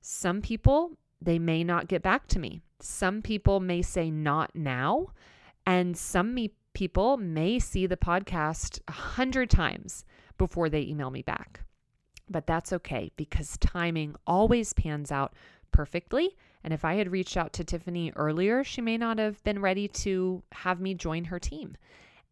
Some 0.00 0.40
people, 0.40 0.92
they 1.20 1.38
may 1.38 1.64
not 1.64 1.88
get 1.88 2.02
back 2.02 2.26
to 2.28 2.38
me. 2.38 2.62
Some 2.80 3.20
people 3.20 3.60
may 3.60 3.82
say 3.82 4.10
not 4.10 4.54
now. 4.54 5.08
And 5.66 5.96
some 5.96 6.34
me- 6.34 6.54
people 6.72 7.16
may 7.16 7.58
see 7.58 7.86
the 7.86 7.96
podcast 7.96 8.80
a 8.88 8.92
hundred 8.92 9.50
times 9.50 10.04
before 10.38 10.68
they 10.68 10.82
email 10.82 11.10
me 11.10 11.22
back. 11.22 11.60
But 12.28 12.46
that's 12.46 12.72
okay 12.72 13.10
because 13.16 13.56
timing 13.58 14.14
always 14.26 14.72
pans 14.72 15.12
out 15.12 15.34
perfectly. 15.72 16.36
And 16.64 16.72
if 16.72 16.84
I 16.84 16.94
had 16.94 17.12
reached 17.12 17.36
out 17.36 17.52
to 17.54 17.64
Tiffany 17.64 18.10
earlier, 18.16 18.64
she 18.64 18.80
may 18.80 18.96
not 18.96 19.18
have 19.18 19.44
been 19.44 19.60
ready 19.60 19.86
to 19.88 20.42
have 20.52 20.80
me 20.80 20.94
join 20.94 21.24
her 21.24 21.38
team. 21.38 21.76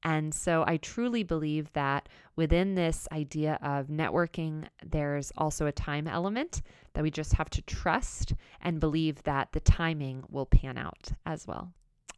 And 0.03 0.35
so 0.35 0.65
I 0.67 0.79
truly 0.79 1.23
believe 1.23 1.73
that 1.75 2.09
within 2.35 2.75
this 2.75 3.07
idea 3.13 3.59
of 3.63 3.87
networking, 3.87 4.67
there's 4.85 5.33
also 5.37 5.67
a 5.67 5.73
time 5.73 6.09
element 6.09 6.63
that 6.95 7.03
we 7.03 7.11
just 7.11 7.35
have 7.35 7.51
to 7.51 7.63
trust 7.63 8.35
and 8.61 8.81
believe 8.81 9.23
that 9.23 9.53
the 9.53 9.61
timing 9.61 10.25
will 10.29 10.47
pan 10.47 10.77
out 10.77 11.13
as 11.25 11.47
well. 11.47 11.73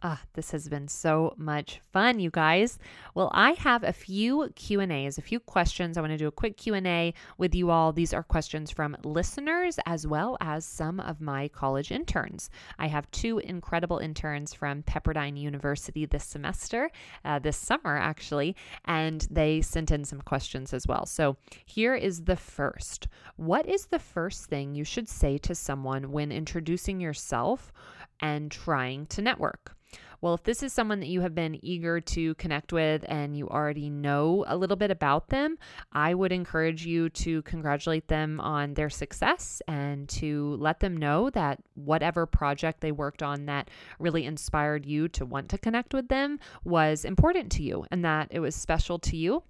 Ah, 0.06 0.20
this 0.34 0.50
has 0.50 0.68
been 0.68 0.86
so 0.86 1.32
much 1.38 1.80
fun, 1.90 2.20
you 2.20 2.28
guys. 2.28 2.78
Well, 3.14 3.30
I 3.32 3.52
have 3.52 3.82
a 3.82 3.92
few 3.94 4.50
Q&As, 4.54 5.16
a 5.16 5.22
few 5.22 5.40
questions. 5.40 5.96
I 5.96 6.02
want 6.02 6.10
to 6.10 6.18
do 6.18 6.26
a 6.26 6.30
quick 6.30 6.58
Q&A 6.58 7.14
with 7.38 7.54
you 7.54 7.70
all. 7.70 7.90
These 7.90 8.12
are 8.12 8.22
questions 8.22 8.70
from 8.70 8.98
listeners 9.02 9.78
as 9.86 10.06
well 10.06 10.36
as 10.42 10.66
some 10.66 11.00
of 11.00 11.22
my 11.22 11.48
college 11.48 11.90
interns. 11.90 12.50
I 12.78 12.88
have 12.88 13.10
two 13.12 13.38
incredible 13.38 13.96
interns 13.96 14.52
from 14.52 14.82
Pepperdine 14.82 15.38
University 15.38 16.04
this 16.04 16.24
semester, 16.24 16.90
uh, 17.24 17.38
this 17.38 17.56
summer 17.56 17.96
actually, 17.96 18.54
and 18.84 19.26
they 19.30 19.62
sent 19.62 19.90
in 19.90 20.04
some 20.04 20.20
questions 20.20 20.74
as 20.74 20.86
well. 20.86 21.06
So, 21.06 21.38
here 21.64 21.94
is 21.94 22.24
the 22.24 22.36
first. 22.36 23.08
What 23.36 23.66
is 23.66 23.86
the 23.86 23.98
first 23.98 24.50
thing 24.50 24.74
you 24.74 24.84
should 24.84 25.08
say 25.08 25.38
to 25.38 25.54
someone 25.54 26.12
when 26.12 26.30
introducing 26.30 27.00
yourself 27.00 27.72
and 28.20 28.50
trying 28.50 29.06
to 29.06 29.22
network? 29.22 29.76
Well, 30.24 30.32
if 30.32 30.42
this 30.42 30.62
is 30.62 30.72
someone 30.72 31.00
that 31.00 31.08
you 31.08 31.20
have 31.20 31.34
been 31.34 31.62
eager 31.62 32.00
to 32.00 32.34
connect 32.36 32.72
with 32.72 33.04
and 33.08 33.36
you 33.36 33.46
already 33.46 33.90
know 33.90 34.46
a 34.48 34.56
little 34.56 34.76
bit 34.76 34.90
about 34.90 35.28
them, 35.28 35.58
I 35.92 36.14
would 36.14 36.32
encourage 36.32 36.86
you 36.86 37.10
to 37.10 37.42
congratulate 37.42 38.08
them 38.08 38.40
on 38.40 38.72
their 38.72 38.88
success 38.88 39.60
and 39.68 40.08
to 40.08 40.56
let 40.58 40.80
them 40.80 40.96
know 40.96 41.28
that 41.30 41.62
whatever 41.74 42.24
project 42.24 42.80
they 42.80 42.90
worked 42.90 43.22
on 43.22 43.44
that 43.44 43.68
really 43.98 44.24
inspired 44.24 44.86
you 44.86 45.08
to 45.08 45.26
want 45.26 45.50
to 45.50 45.58
connect 45.58 45.92
with 45.92 46.08
them 46.08 46.38
was 46.64 47.04
important 47.04 47.52
to 47.52 47.62
you 47.62 47.84
and 47.90 48.02
that 48.02 48.28
it 48.30 48.40
was 48.40 48.54
special 48.54 48.98
to 49.00 49.18
you 49.18 49.42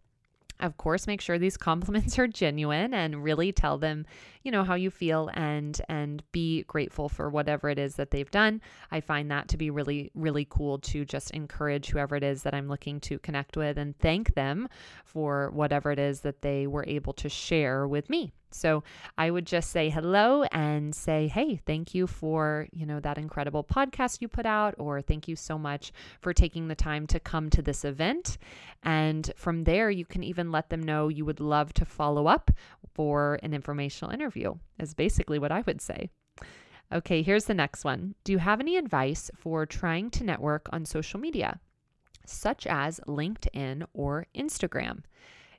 of 0.60 0.76
course 0.76 1.06
make 1.06 1.20
sure 1.20 1.38
these 1.38 1.56
compliments 1.70 2.18
are 2.18 2.26
genuine 2.26 2.94
and 2.94 3.22
really 3.24 3.52
tell 3.52 3.78
them 3.78 4.06
you 4.42 4.50
know 4.50 4.64
how 4.64 4.74
you 4.74 4.90
feel 4.90 5.30
and 5.34 5.80
and 5.88 6.22
be 6.32 6.62
grateful 6.64 7.08
for 7.08 7.30
whatever 7.30 7.68
it 7.70 7.78
is 7.78 7.96
that 7.96 8.10
they've 8.10 8.30
done. 8.30 8.60
I 8.90 9.00
find 9.00 9.30
that 9.30 9.48
to 9.48 9.56
be 9.56 9.70
really 9.70 10.10
really 10.14 10.46
cool 10.48 10.78
to 10.78 11.04
just 11.04 11.30
encourage 11.32 11.90
whoever 11.90 12.16
it 12.16 12.22
is 12.22 12.42
that 12.42 12.54
i'm 12.54 12.68
looking 12.68 13.00
to 13.00 13.18
connect 13.18 13.56
with 13.56 13.78
and 13.78 13.98
thank 13.98 14.34
them 14.34 14.68
for 15.04 15.50
whatever 15.50 15.90
it 15.90 15.98
is 15.98 16.20
that 16.20 16.42
they 16.42 16.66
were 16.66 16.84
able 16.86 17.12
to 17.14 17.28
share 17.28 17.86
with 17.86 18.08
me 18.10 18.32
so 18.54 18.84
I 19.18 19.30
would 19.30 19.46
just 19.46 19.70
say 19.70 19.90
hello 19.90 20.44
and 20.44 20.94
say, 20.94 21.28
hey, 21.28 21.56
thank 21.66 21.94
you 21.94 22.06
for, 22.06 22.68
you 22.72 22.86
know, 22.86 23.00
that 23.00 23.18
incredible 23.18 23.64
podcast 23.64 24.20
you 24.20 24.28
put 24.28 24.46
out, 24.46 24.74
or 24.78 25.02
thank 25.02 25.26
you 25.28 25.36
so 25.36 25.58
much 25.58 25.92
for 26.20 26.32
taking 26.32 26.68
the 26.68 26.74
time 26.74 27.06
to 27.08 27.20
come 27.20 27.50
to 27.50 27.62
this 27.62 27.84
event. 27.84 28.38
And 28.82 29.32
from 29.36 29.64
there, 29.64 29.90
you 29.90 30.04
can 30.04 30.22
even 30.22 30.52
let 30.52 30.70
them 30.70 30.82
know 30.82 31.08
you 31.08 31.24
would 31.24 31.40
love 31.40 31.74
to 31.74 31.84
follow 31.84 32.26
up 32.26 32.50
for 32.94 33.38
an 33.42 33.52
informational 33.52 34.14
interview, 34.14 34.54
is 34.78 34.94
basically 34.94 35.38
what 35.38 35.52
I 35.52 35.62
would 35.66 35.80
say. 35.80 36.10
Okay, 36.92 37.22
here's 37.22 37.46
the 37.46 37.54
next 37.54 37.84
one. 37.84 38.14
Do 38.24 38.32
you 38.32 38.38
have 38.38 38.60
any 38.60 38.76
advice 38.76 39.30
for 39.36 39.66
trying 39.66 40.10
to 40.10 40.24
network 40.24 40.68
on 40.72 40.84
social 40.84 41.18
media, 41.18 41.58
such 42.24 42.66
as 42.66 43.00
LinkedIn 43.08 43.84
or 43.94 44.26
Instagram? 44.34 45.02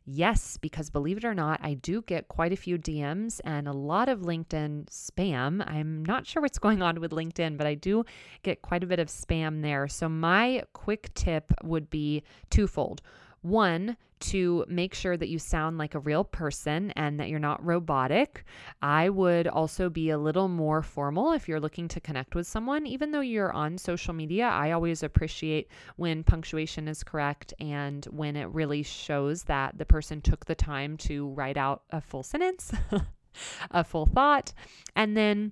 Yes, 0.07 0.57
because 0.57 0.91
believe 0.91 1.17
it 1.17 1.25
or 1.25 1.33
not, 1.33 1.59
I 1.63 1.73
do 1.73 2.03
get 2.03 2.27
quite 2.27 2.53
a 2.53 2.55
few 2.55 2.77
DMs 2.77 3.41
and 3.43 3.67
a 3.67 3.73
lot 3.73 4.07
of 4.07 4.19
LinkedIn 4.19 4.85
spam. 4.85 5.67
I'm 5.67 6.05
not 6.05 6.27
sure 6.27 6.43
what's 6.43 6.59
going 6.59 6.83
on 6.83 7.01
with 7.01 7.11
LinkedIn, 7.11 7.57
but 7.57 7.65
I 7.65 7.73
do 7.73 8.05
get 8.43 8.61
quite 8.61 8.83
a 8.83 8.87
bit 8.87 8.99
of 8.99 9.07
spam 9.07 9.63
there. 9.63 9.87
So, 9.87 10.07
my 10.07 10.61
quick 10.73 11.11
tip 11.15 11.51
would 11.63 11.89
be 11.89 12.21
twofold. 12.51 13.01
One, 13.45 13.95
to 14.21 14.65
make 14.67 14.95
sure 14.95 15.15
that 15.15 15.29
you 15.29 15.37
sound 15.37 15.77
like 15.77 15.93
a 15.93 15.99
real 15.99 16.23
person 16.23 16.89
and 16.95 17.19
that 17.19 17.29
you're 17.29 17.37
not 17.37 17.63
robotic. 17.63 18.43
I 18.81 19.09
would 19.09 19.47
also 19.47 19.87
be 19.87 20.09
a 20.09 20.17
little 20.17 20.47
more 20.47 20.81
formal 20.81 21.31
if 21.31 21.47
you're 21.47 21.59
looking 21.59 21.87
to 21.89 21.99
connect 21.99 22.33
with 22.33 22.47
someone. 22.47 22.87
Even 22.87 23.11
though 23.11 23.21
you're 23.21 23.53
on 23.53 23.77
social 23.77 24.15
media, 24.15 24.47
I 24.47 24.71
always 24.71 25.03
appreciate 25.03 25.67
when 25.95 26.23
punctuation 26.23 26.87
is 26.87 27.03
correct 27.03 27.53
and 27.59 28.03
when 28.05 28.35
it 28.35 28.45
really 28.45 28.81
shows 28.81 29.43
that 29.43 29.77
the 29.77 29.85
person 29.85 30.21
took 30.21 30.45
the 30.45 30.55
time 30.55 30.97
to 30.97 31.29
write 31.29 31.57
out 31.57 31.83
a 31.91 32.01
full 32.01 32.23
sentence, 32.23 32.73
a 33.69 33.83
full 33.83 34.07
thought. 34.07 34.53
And 34.95 35.15
then 35.15 35.51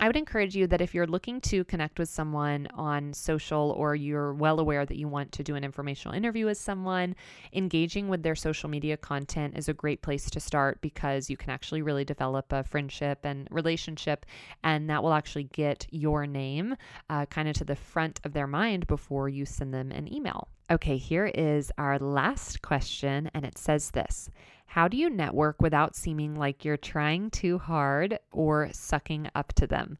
I 0.00 0.06
would 0.06 0.16
encourage 0.16 0.54
you 0.54 0.68
that 0.68 0.80
if 0.80 0.94
you're 0.94 1.08
looking 1.08 1.40
to 1.42 1.64
connect 1.64 1.98
with 1.98 2.08
someone 2.08 2.68
on 2.72 3.12
social 3.12 3.74
or 3.76 3.96
you're 3.96 4.32
well 4.32 4.60
aware 4.60 4.86
that 4.86 4.96
you 4.96 5.08
want 5.08 5.32
to 5.32 5.42
do 5.42 5.56
an 5.56 5.64
informational 5.64 6.16
interview 6.16 6.46
with 6.46 6.56
someone, 6.56 7.16
engaging 7.52 8.08
with 8.08 8.22
their 8.22 8.36
social 8.36 8.68
media 8.68 8.96
content 8.96 9.58
is 9.58 9.68
a 9.68 9.74
great 9.74 10.00
place 10.00 10.30
to 10.30 10.38
start 10.38 10.80
because 10.80 11.28
you 11.28 11.36
can 11.36 11.50
actually 11.50 11.82
really 11.82 12.04
develop 12.04 12.52
a 12.52 12.62
friendship 12.62 13.18
and 13.24 13.48
relationship, 13.50 14.24
and 14.62 14.88
that 14.88 15.02
will 15.02 15.14
actually 15.14 15.44
get 15.44 15.84
your 15.90 16.28
name 16.28 16.76
uh, 17.10 17.26
kind 17.26 17.48
of 17.48 17.54
to 17.56 17.64
the 17.64 17.74
front 17.74 18.20
of 18.24 18.32
their 18.32 18.46
mind 18.46 18.86
before 18.86 19.28
you 19.28 19.44
send 19.44 19.74
them 19.74 19.90
an 19.90 20.12
email. 20.14 20.46
Okay, 20.70 20.98
here 20.98 21.26
is 21.26 21.72
our 21.76 21.98
last 21.98 22.62
question, 22.62 23.30
and 23.34 23.44
it 23.44 23.58
says 23.58 23.90
this 23.90 24.28
how 24.68 24.86
do 24.86 24.98
you 24.98 25.08
network 25.08 25.62
without 25.62 25.96
seeming 25.96 26.34
like 26.34 26.62
you're 26.62 26.76
trying 26.76 27.30
too 27.30 27.58
hard 27.58 28.18
or 28.30 28.68
sucking 28.72 29.28
up 29.34 29.54
to 29.54 29.66
them? 29.66 29.96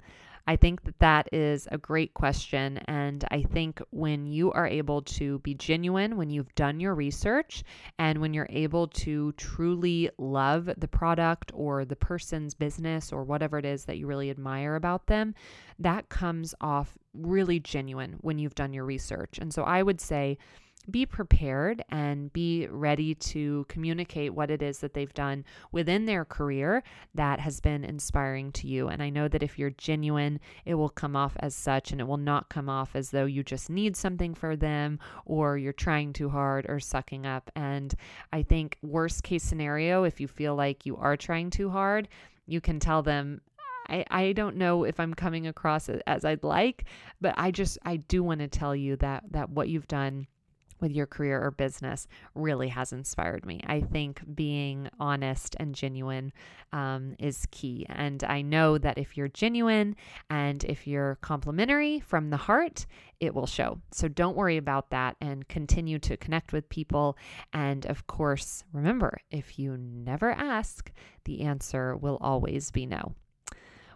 I 0.47 0.57
think 0.57 0.85
that 0.85 0.99
that 1.01 1.29
is 1.33 1.69
a 1.71 1.79
great 1.79 2.13
question. 2.13 2.79
And 2.87 3.25
I 3.31 3.43
think 3.43 3.81
when 3.91 4.27
you 4.27 4.53
are 4.53 4.67
able 4.67 5.03
to 5.03 5.39
be 5.41 5.55
genuine, 5.55 6.17
when 6.17 6.29
you've 6.29 6.55
done 6.55 6.81
your 6.81 6.95
research, 6.95 7.65
and 7.99 8.19
when 8.19 8.33
you're 8.33 8.47
able 8.51 8.89
to 8.89 9.33
truly 9.33 10.11
love 10.19 10.71
the 10.77 10.89
product 10.89 11.51
or 11.55 11.87
the 11.87 11.97
person's 11.97 12.55
business 12.55 13.11
or 13.11 13.25
whatever 13.25 13.59
it 13.59 13.65
is 13.65 13.85
that 13.87 13.97
you 13.97 14.07
really 14.07 14.31
admire 14.31 14.77
about 14.77 15.07
them, 15.07 15.35
that 15.79 16.11
comes 16.11 16.55
off 16.61 16.97
really 17.15 17.59
genuine 17.59 18.17
when 18.21 18.39
you've 18.39 18.55
done 18.55 18.73
your 18.73 18.85
research. 18.85 19.39
And 19.39 19.53
so 19.53 19.65
I 19.65 19.83
would 19.83 20.01
say, 20.01 20.37
be 20.91 21.05
prepared 21.05 21.83
and 21.91 22.33
be 22.33 22.67
ready 22.69 23.15
to 23.15 23.67
communicate 23.69 24.35
what 24.35 24.51
it 24.51 24.63
is 24.63 24.79
that 24.79 24.95
they've 24.95 25.13
done 25.15 25.45
within 25.73 26.07
their 26.07 26.25
career 26.25 26.83
that 27.15 27.41
has 27.41 27.61
been 27.61 27.85
inspiring 27.85 28.53
to 28.53 28.67
you. 28.67 28.89
And 28.89 29.03
I 29.03 29.11
know 29.11 29.29
that 29.29 29.43
if 29.43 29.59
you're 29.59 29.71
genuine, 29.71 30.41
it 30.65 30.75
will 30.75 30.89
come 30.89 31.17
off 31.17 31.37
as 31.41 31.55
such 31.55 31.93
and 31.93 32.01
it 32.01 32.07
will 32.07 32.17
not 32.17 32.49
come 32.49 32.69
off 32.69 32.91
as 32.95 33.11
though 33.11 33.27
you 33.27 33.43
just 33.43 33.71
need 33.71 33.97
something 33.97 34.35
for 34.35 34.57
them 34.57 34.99
or 35.25 35.59
you're 35.59 35.73
trying 35.73 36.13
too 36.13 36.29
hard 36.29 36.67
or 36.69 36.81
sucking 36.81 37.27
up. 37.27 37.51
And 37.55 37.95
I 38.33 38.43
think, 38.43 38.79
worst 38.83 39.23
case 39.23 39.43
scenario, 39.43 40.05
if 40.05 40.21
you 40.21 40.29
feel 40.29 40.55
like 40.55 40.87
you 40.87 40.97
are 40.97 41.17
trying 41.17 41.51
too 41.51 41.71
hard, 41.71 42.09
you 42.47 42.61
can 42.61 42.81
tell 42.81 43.03
them, 43.03 43.41
I, 43.89 44.05
I 44.11 44.33
don't 44.33 44.57
know 44.57 44.85
if 44.85 45.01
I'm 45.01 45.15
coming 45.15 45.47
across 45.47 45.89
as 45.89 46.25
I'd 46.25 46.45
like, 46.45 46.85
but 47.21 47.35
I 47.37 47.51
just 47.51 47.79
I 47.85 47.97
do 47.97 48.23
want 48.23 48.41
to 48.41 48.49
tell 48.49 48.77
you 48.77 48.97
that 48.97 49.25
that 49.31 49.51
what 49.51 49.69
you've 49.69 49.89
done 49.89 50.27
with 50.81 50.93
your 50.93 51.07
career 51.07 51.43
or 51.43 51.51
business 51.51 52.07
really 52.35 52.69
has 52.69 52.93
inspired 52.93 53.45
me. 53.45 53.61
I 53.67 53.81
think 53.81 54.23
being 54.35 54.89
honest 54.99 55.57
and 55.59 55.75
genuine 55.75 56.33
um, 56.73 57.15
is 57.19 57.47
key. 57.51 57.87
And 57.89 58.23
I 58.25 58.43
know 58.43 58.79
that 58.79 58.99
if 58.99 59.17
you're 59.17 59.29
genuine 59.29 59.97
and 60.31 60.65
if 60.65 60.87
you're 60.87 61.17
complimentary 61.21 62.01
from 62.01 62.31
the 62.31 62.37
heart, 62.37 62.87
it 63.21 63.35
will 63.35 63.47
show. 63.47 63.81
So 63.93 64.09
don't 64.09 64.37
worry 64.37 64.57
about 64.57 64.91
that 64.91 65.17
and 65.21 65.49
continue 65.49 65.99
to 66.01 66.17
connect 66.17 66.53
with 66.53 66.69
people. 66.69 67.17
And 67.53 67.87
of 67.87 68.07
course, 68.07 68.65
remember 68.73 69.19
if 69.31 69.59
you 69.59 69.77
never 69.77 70.31
ask, 70.31 70.93
the 71.25 71.43
answer 71.43 71.97
will 71.97 72.19
always 72.21 72.71
be 72.71 72.87
no. 72.87 73.15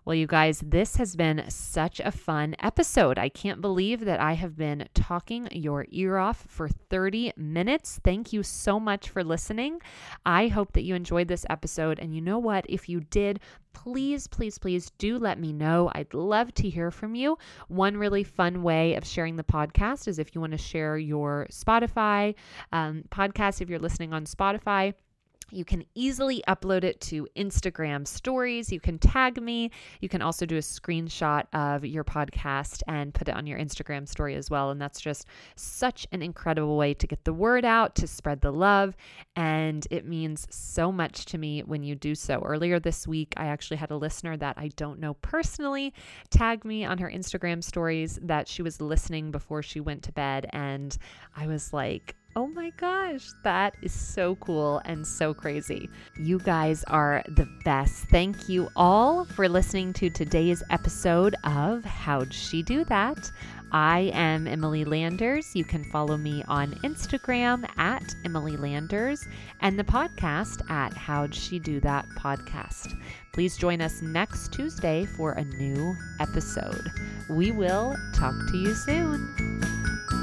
Well, 0.04 0.16
you 0.16 0.26
guys, 0.26 0.60
this 0.66 0.96
has 0.96 1.14
been 1.14 1.44
such 1.48 2.00
a 2.00 2.10
fun 2.10 2.56
episode. 2.58 3.20
I 3.20 3.28
can't 3.28 3.60
believe 3.60 4.04
that 4.04 4.18
I 4.18 4.32
have 4.32 4.56
been 4.56 4.88
talking 4.94 5.46
your 5.52 5.86
ear 5.90 6.16
off 6.16 6.44
for 6.48 6.68
30 6.68 7.34
minutes. 7.36 8.00
Thank 8.02 8.32
you 8.32 8.42
so 8.42 8.80
much 8.80 9.10
for 9.10 9.22
listening. 9.22 9.80
I 10.26 10.48
hope 10.48 10.72
that 10.72 10.82
you 10.82 10.96
enjoyed 10.96 11.28
this 11.28 11.46
episode. 11.48 12.00
And 12.00 12.12
you 12.12 12.20
know 12.20 12.40
what? 12.40 12.66
If 12.68 12.88
you 12.88 12.98
did, 12.98 13.38
please, 13.74 14.26
please, 14.26 14.58
please 14.58 14.90
do 14.98 15.20
let 15.20 15.38
me 15.38 15.52
know. 15.52 15.88
I'd 15.94 16.12
love 16.14 16.52
to 16.54 16.68
hear 16.68 16.90
from 16.90 17.14
you. 17.14 17.38
One 17.68 17.96
really 17.96 18.24
fun 18.24 18.64
way 18.64 18.96
of 18.96 19.06
sharing 19.06 19.36
the 19.36 19.44
podcast 19.44 20.08
is 20.08 20.18
if 20.18 20.34
you 20.34 20.40
want 20.40 20.50
to 20.50 20.58
share 20.58 20.98
your 20.98 21.46
Spotify 21.52 22.34
um, 22.72 23.04
podcast, 23.10 23.60
if 23.60 23.70
you're 23.70 23.78
listening 23.78 24.12
on 24.12 24.24
Spotify 24.24 24.94
you 25.52 25.64
can 25.64 25.84
easily 25.94 26.42
upload 26.48 26.82
it 26.82 27.00
to 27.02 27.28
Instagram 27.36 28.06
stories. 28.06 28.72
You 28.72 28.80
can 28.80 28.98
tag 28.98 29.40
me. 29.40 29.70
You 30.00 30.08
can 30.08 30.22
also 30.22 30.46
do 30.46 30.56
a 30.56 30.60
screenshot 30.60 31.44
of 31.52 31.84
your 31.84 32.04
podcast 32.04 32.82
and 32.88 33.12
put 33.12 33.28
it 33.28 33.36
on 33.36 33.46
your 33.46 33.58
Instagram 33.58 34.08
story 34.08 34.34
as 34.34 34.50
well. 34.50 34.70
And 34.70 34.80
that's 34.80 35.00
just 35.00 35.26
such 35.54 36.06
an 36.10 36.22
incredible 36.22 36.76
way 36.76 36.94
to 36.94 37.06
get 37.06 37.24
the 37.24 37.34
word 37.34 37.64
out, 37.64 37.94
to 37.96 38.06
spread 38.06 38.40
the 38.40 38.52
love. 38.52 38.96
And 39.36 39.86
it 39.90 40.06
means 40.06 40.46
so 40.50 40.90
much 40.90 41.26
to 41.26 41.38
me 41.38 41.60
when 41.60 41.82
you 41.82 41.94
do 41.94 42.14
so. 42.14 42.40
Earlier 42.40 42.80
this 42.80 43.06
week, 43.06 43.34
I 43.36 43.46
actually 43.46 43.76
had 43.76 43.90
a 43.90 43.96
listener 43.96 44.36
that 44.38 44.56
I 44.56 44.68
don't 44.76 45.00
know 45.00 45.14
personally 45.14 45.92
tag 46.30 46.64
me 46.64 46.84
on 46.84 46.98
her 46.98 47.10
Instagram 47.10 47.62
stories 47.62 48.18
that 48.22 48.48
she 48.48 48.62
was 48.62 48.80
listening 48.80 49.30
before 49.30 49.62
she 49.62 49.80
went 49.80 50.02
to 50.04 50.12
bed. 50.12 50.46
And 50.50 50.96
I 51.36 51.46
was 51.46 51.72
like, 51.74 52.16
Oh 52.34 52.46
my 52.46 52.70
gosh, 52.78 53.28
that 53.42 53.76
is 53.82 53.92
so 53.92 54.36
cool 54.36 54.80
and 54.86 55.06
so 55.06 55.34
crazy. 55.34 55.90
You 56.16 56.38
guys 56.38 56.82
are 56.84 57.22
the 57.28 57.46
best. 57.62 58.04
Thank 58.08 58.48
you 58.48 58.70
all 58.74 59.26
for 59.26 59.50
listening 59.50 59.92
to 59.94 60.08
today's 60.08 60.62
episode 60.70 61.34
of 61.44 61.84
How'd 61.84 62.32
She 62.32 62.62
Do 62.62 62.84
That? 62.84 63.30
I 63.70 64.10
am 64.14 64.46
Emily 64.46 64.86
Landers. 64.86 65.54
You 65.54 65.64
can 65.64 65.84
follow 65.84 66.16
me 66.16 66.42
on 66.48 66.72
Instagram 66.84 67.68
at 67.76 68.14
Emily 68.24 68.56
Landers 68.56 69.26
and 69.60 69.78
the 69.78 69.84
podcast 69.84 70.70
at 70.70 70.94
How'd 70.94 71.34
She 71.34 71.58
Do 71.58 71.80
That 71.80 72.06
podcast. 72.18 72.98
Please 73.34 73.58
join 73.58 73.82
us 73.82 74.00
next 74.00 74.54
Tuesday 74.54 75.04
for 75.04 75.32
a 75.32 75.44
new 75.44 75.94
episode. 76.18 76.90
We 77.28 77.50
will 77.50 77.94
talk 78.14 78.34
to 78.50 78.56
you 78.56 78.74
soon. 78.74 80.21